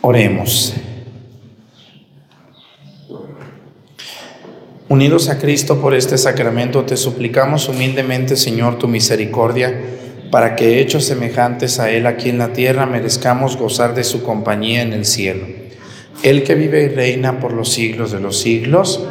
Oremos. 0.03 0.74
Unidos 4.91 5.28
a 5.28 5.38
Cristo 5.38 5.80
por 5.80 5.95
este 5.95 6.18
sacramento, 6.18 6.84
te 6.84 6.97
suplicamos 6.97 7.68
humildemente, 7.68 8.34
Señor, 8.34 8.76
tu 8.76 8.88
misericordia, 8.88 9.72
para 10.32 10.57
que, 10.57 10.80
hechos 10.80 11.05
semejantes 11.05 11.78
a 11.78 11.93
Él 11.93 12.09
aquí 12.09 12.28
en 12.28 12.38
la 12.38 12.53
tierra, 12.53 12.86
merezcamos 12.86 13.57
gozar 13.57 13.95
de 13.95 14.03
su 14.03 14.24
compañía 14.24 14.82
en 14.82 14.93
el 14.93 15.05
cielo. 15.05 15.47
Él 16.24 16.43
que 16.43 16.57
vive 16.57 16.82
y 16.82 16.88
reina 16.88 17.38
por 17.38 17.53
los 17.53 17.68
siglos 17.68 18.11
de 18.11 18.18
los 18.18 18.41
siglos. 18.41 19.07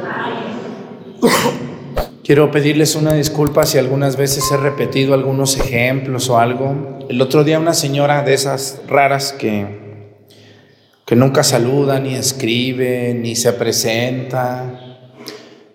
Quiero 2.26 2.52
pedirles 2.52 2.96
una 2.96 3.14
disculpa 3.14 3.66
si 3.66 3.78
algunas 3.78 4.18
veces 4.18 4.44
he 4.52 4.58
repetido 4.58 5.14
algunos 5.14 5.58
ejemplos 5.58 6.30
o 6.30 6.40
algo. 6.40 7.00
El 7.08 7.22
otro 7.22 7.46
día 7.46 7.58
una 7.58 7.74
señora 7.74 8.22
de 8.24 8.34
esas 8.34 8.82
raras 8.86 9.32
que, 9.32 9.66
que 11.06 11.16
nunca 11.16 11.42
saluda, 11.42 12.02
ni 12.02 12.16
escribe, 12.16 13.14
ni 13.14 13.38
se 13.38 13.54
presenta, 13.54 14.89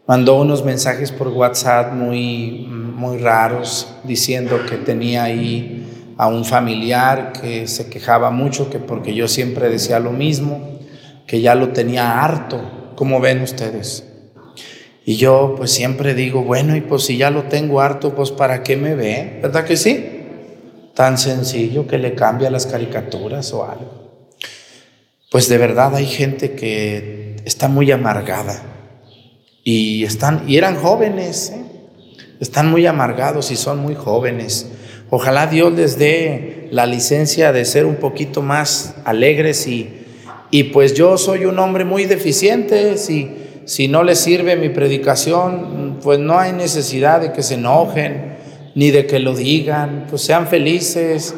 mandó 0.06 0.36
unos 0.36 0.64
mensajes 0.64 1.12
por 1.12 1.28
WhatsApp 1.28 1.92
muy, 1.92 2.66
muy 2.68 3.18
raros 3.18 3.88
diciendo 4.04 4.60
que 4.68 4.76
tenía 4.76 5.24
ahí 5.24 6.14
a 6.16 6.28
un 6.28 6.44
familiar 6.44 7.32
que 7.32 7.66
se 7.66 7.88
quejaba 7.88 8.30
mucho, 8.30 8.70
que 8.70 8.78
porque 8.78 9.14
yo 9.14 9.28
siempre 9.28 9.68
decía 9.68 9.98
lo 9.98 10.12
mismo, 10.12 10.78
que 11.26 11.40
ya 11.40 11.54
lo 11.54 11.70
tenía 11.70 12.22
harto, 12.22 12.92
como 12.96 13.20
ven 13.20 13.40
ustedes. 13.42 14.04
Y 15.06 15.16
yo 15.16 15.54
pues 15.56 15.70
siempre 15.72 16.14
digo, 16.14 16.42
bueno, 16.42 16.76
y 16.76 16.80
pues 16.80 17.04
si 17.04 17.16
ya 17.16 17.30
lo 17.30 17.44
tengo 17.44 17.80
harto, 17.80 18.14
pues 18.14 18.30
¿para 18.30 18.62
qué 18.62 18.76
me 18.76 18.94
ve? 18.94 19.40
¿Verdad 19.42 19.64
que 19.64 19.76
sí? 19.76 20.06
Tan 20.94 21.18
sencillo 21.18 21.86
que 21.86 21.98
le 21.98 22.14
cambia 22.14 22.50
las 22.50 22.66
caricaturas 22.66 23.52
o 23.52 23.64
algo. 23.64 24.28
Pues 25.30 25.48
de 25.48 25.58
verdad 25.58 25.96
hay 25.96 26.06
gente 26.06 26.52
que 26.52 27.36
está 27.44 27.68
muy 27.68 27.90
amargada 27.90 28.73
y, 29.64 30.04
están, 30.04 30.44
y 30.46 30.58
eran 30.58 30.76
jóvenes, 30.76 31.50
¿eh? 31.50 31.64
están 32.38 32.70
muy 32.70 32.86
amargados 32.86 33.50
y 33.50 33.56
son 33.56 33.78
muy 33.78 33.94
jóvenes. 33.94 34.70
Ojalá 35.08 35.46
Dios 35.46 35.72
les 35.72 35.98
dé 35.98 36.68
la 36.70 36.84
licencia 36.84 37.50
de 37.52 37.64
ser 37.64 37.86
un 37.86 37.96
poquito 37.96 38.42
más 38.42 38.94
alegres 39.04 39.66
y, 39.66 39.88
y 40.50 40.64
pues 40.64 40.92
yo 40.92 41.16
soy 41.16 41.46
un 41.46 41.58
hombre 41.58 41.86
muy 41.86 42.04
deficiente. 42.04 42.98
Si, 42.98 43.30
si 43.64 43.88
no 43.88 44.02
les 44.02 44.18
sirve 44.18 44.56
mi 44.56 44.68
predicación, 44.68 45.98
pues 46.02 46.18
no 46.18 46.38
hay 46.38 46.52
necesidad 46.52 47.22
de 47.22 47.32
que 47.32 47.42
se 47.42 47.54
enojen 47.54 48.34
ni 48.74 48.90
de 48.90 49.06
que 49.06 49.18
lo 49.18 49.34
digan. 49.34 50.06
Pues 50.10 50.22
sean 50.22 50.46
felices, 50.46 51.34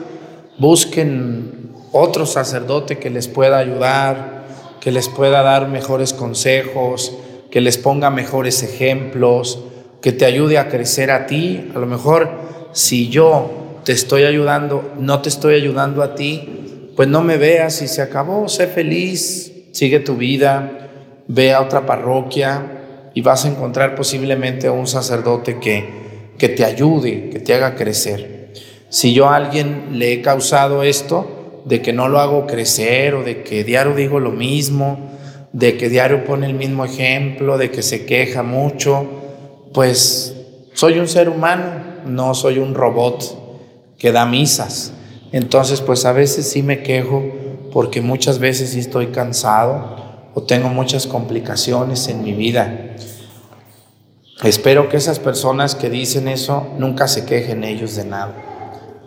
busquen 0.58 1.70
otro 1.92 2.26
sacerdote 2.26 2.98
que 2.98 3.10
les 3.10 3.28
pueda 3.28 3.58
ayudar, 3.58 4.46
que 4.80 4.90
les 4.90 5.08
pueda 5.08 5.42
dar 5.42 5.68
mejores 5.68 6.12
consejos 6.12 7.16
que 7.50 7.60
les 7.60 7.78
ponga 7.78 8.10
mejores 8.10 8.62
ejemplos, 8.62 9.60
que 10.00 10.12
te 10.12 10.24
ayude 10.24 10.58
a 10.58 10.68
crecer 10.68 11.10
a 11.10 11.26
ti. 11.26 11.70
A 11.74 11.78
lo 11.78 11.86
mejor 11.86 12.30
si 12.72 13.08
yo 13.08 13.80
te 13.84 13.92
estoy 13.92 14.24
ayudando, 14.24 14.92
no 14.98 15.22
te 15.22 15.28
estoy 15.28 15.54
ayudando 15.54 16.02
a 16.02 16.14
ti, 16.14 16.92
pues 16.96 17.08
no 17.08 17.22
me 17.22 17.36
veas 17.36 17.82
y 17.82 17.88
se 17.88 18.02
acabó, 18.02 18.48
sé 18.48 18.66
feliz, 18.66 19.52
sigue 19.72 20.00
tu 20.00 20.16
vida, 20.16 20.90
ve 21.28 21.52
a 21.52 21.62
otra 21.62 21.86
parroquia 21.86 23.10
y 23.14 23.20
vas 23.20 23.44
a 23.44 23.48
encontrar 23.48 23.94
posiblemente 23.94 24.66
a 24.66 24.72
un 24.72 24.86
sacerdote 24.86 25.58
que, 25.58 26.32
que 26.38 26.48
te 26.48 26.64
ayude, 26.64 27.30
que 27.30 27.40
te 27.40 27.54
haga 27.54 27.74
crecer. 27.74 28.52
Si 28.88 29.12
yo 29.14 29.28
a 29.28 29.36
alguien 29.36 29.98
le 29.98 30.12
he 30.12 30.22
causado 30.22 30.82
esto, 30.82 31.62
de 31.64 31.82
que 31.82 31.92
no 31.92 32.08
lo 32.08 32.20
hago 32.20 32.46
crecer 32.46 33.14
o 33.14 33.24
de 33.24 33.42
que 33.42 33.64
diario 33.64 33.94
digo 33.94 34.20
lo 34.20 34.30
mismo, 34.30 35.15
de 35.56 35.78
que 35.78 35.88
diario 35.88 36.26
pone 36.26 36.44
el 36.44 36.52
mismo 36.52 36.84
ejemplo, 36.84 37.56
de 37.56 37.70
que 37.70 37.80
se 37.80 38.04
queja 38.04 38.42
mucho, 38.42 39.06
pues 39.72 40.36
soy 40.74 40.98
un 40.98 41.08
ser 41.08 41.30
humano, 41.30 41.64
no 42.04 42.34
soy 42.34 42.58
un 42.58 42.74
robot 42.74 43.96
que 43.96 44.12
da 44.12 44.26
misas. 44.26 44.92
Entonces, 45.32 45.80
pues 45.80 46.04
a 46.04 46.12
veces 46.12 46.46
sí 46.46 46.62
me 46.62 46.82
quejo 46.82 47.24
porque 47.72 48.02
muchas 48.02 48.38
veces 48.38 48.72
sí 48.72 48.80
estoy 48.80 49.06
cansado 49.06 50.28
o 50.34 50.42
tengo 50.42 50.68
muchas 50.68 51.06
complicaciones 51.06 52.06
en 52.08 52.22
mi 52.22 52.34
vida. 52.34 52.90
Espero 54.44 54.90
que 54.90 54.98
esas 54.98 55.18
personas 55.18 55.74
que 55.74 55.88
dicen 55.88 56.28
eso 56.28 56.66
nunca 56.76 57.08
se 57.08 57.24
quejen 57.24 57.64
ellos 57.64 57.96
de 57.96 58.04
nada. 58.04 58.34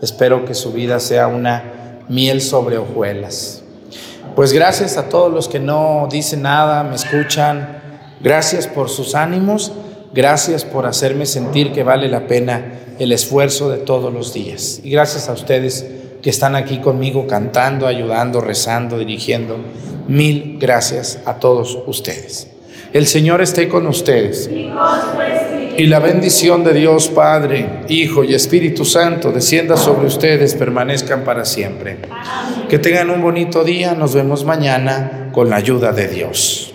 Espero 0.02 0.46
que 0.46 0.56
su 0.56 0.72
vida 0.72 1.00
sea 1.00 1.28
una 1.28 2.06
miel 2.10 2.42
sobre 2.42 2.80
hojuelas. 2.80 3.59
Pues 4.36 4.54
gracias 4.54 4.98
a 4.98 5.10
todos 5.10 5.32
los 5.34 5.48
que 5.48 5.60
no 5.60 6.08
dicen 6.12 6.44
nada, 6.44 6.84
me 6.84 6.96
escuchan. 6.96 7.82
Gracias 8.22 8.68
por 8.68 8.90
sus 8.90 9.16
ánimos. 9.16 9.72
Gracias 10.14 10.66
por 10.66 10.86
hacerme 10.86 11.26
sentir 11.26 11.72
que 11.72 11.84
vale 11.84 12.08
la 12.08 12.28
pena 12.28 12.80
el 13.00 13.12
esfuerzo 13.12 13.70
de 13.70 13.78
todos 13.78 14.14
los 14.14 14.34
días. 14.34 14.82
Y 14.84 14.90
gracias 14.92 15.30
a 15.30 15.34
ustedes 15.34 15.86
que 16.22 16.30
están 16.30 16.56
aquí 16.56 16.80
conmigo 16.80 17.28
cantando, 17.28 17.88
ayudando, 17.88 18.42
rezando, 18.42 18.98
dirigiendo. 18.98 19.58
Mil 20.08 20.58
gracias 20.60 21.20
a 21.26 21.36
todos 21.36 21.78
ustedes. 21.86 22.48
El 22.92 23.06
Señor 23.06 23.42
esté 23.42 23.68
con 23.68 23.86
ustedes. 23.88 24.50
Y 25.78 25.86
la 25.86 26.00
bendición 26.00 26.64
de 26.64 26.74
Dios 26.74 27.08
Padre, 27.10 27.84
Hijo 27.88 28.24
y 28.24 28.34
Espíritu 28.34 28.84
Santo 28.84 29.32
descienda 29.32 29.78
sobre 29.78 30.08
ustedes, 30.08 30.56
permanezcan 30.56 31.24
para 31.24 31.46
siempre. 31.46 31.98
Que 32.68 32.80
tengan 32.80 33.10
un 33.10 33.22
bonito 33.22 33.64
día, 33.64 33.94
nos 33.94 34.14
vemos 34.14 34.44
mañana 34.44 35.30
con 35.32 35.50
la 35.50 35.58
ayuda 35.58 35.94
de 35.94 36.08
Dios. 36.08 36.74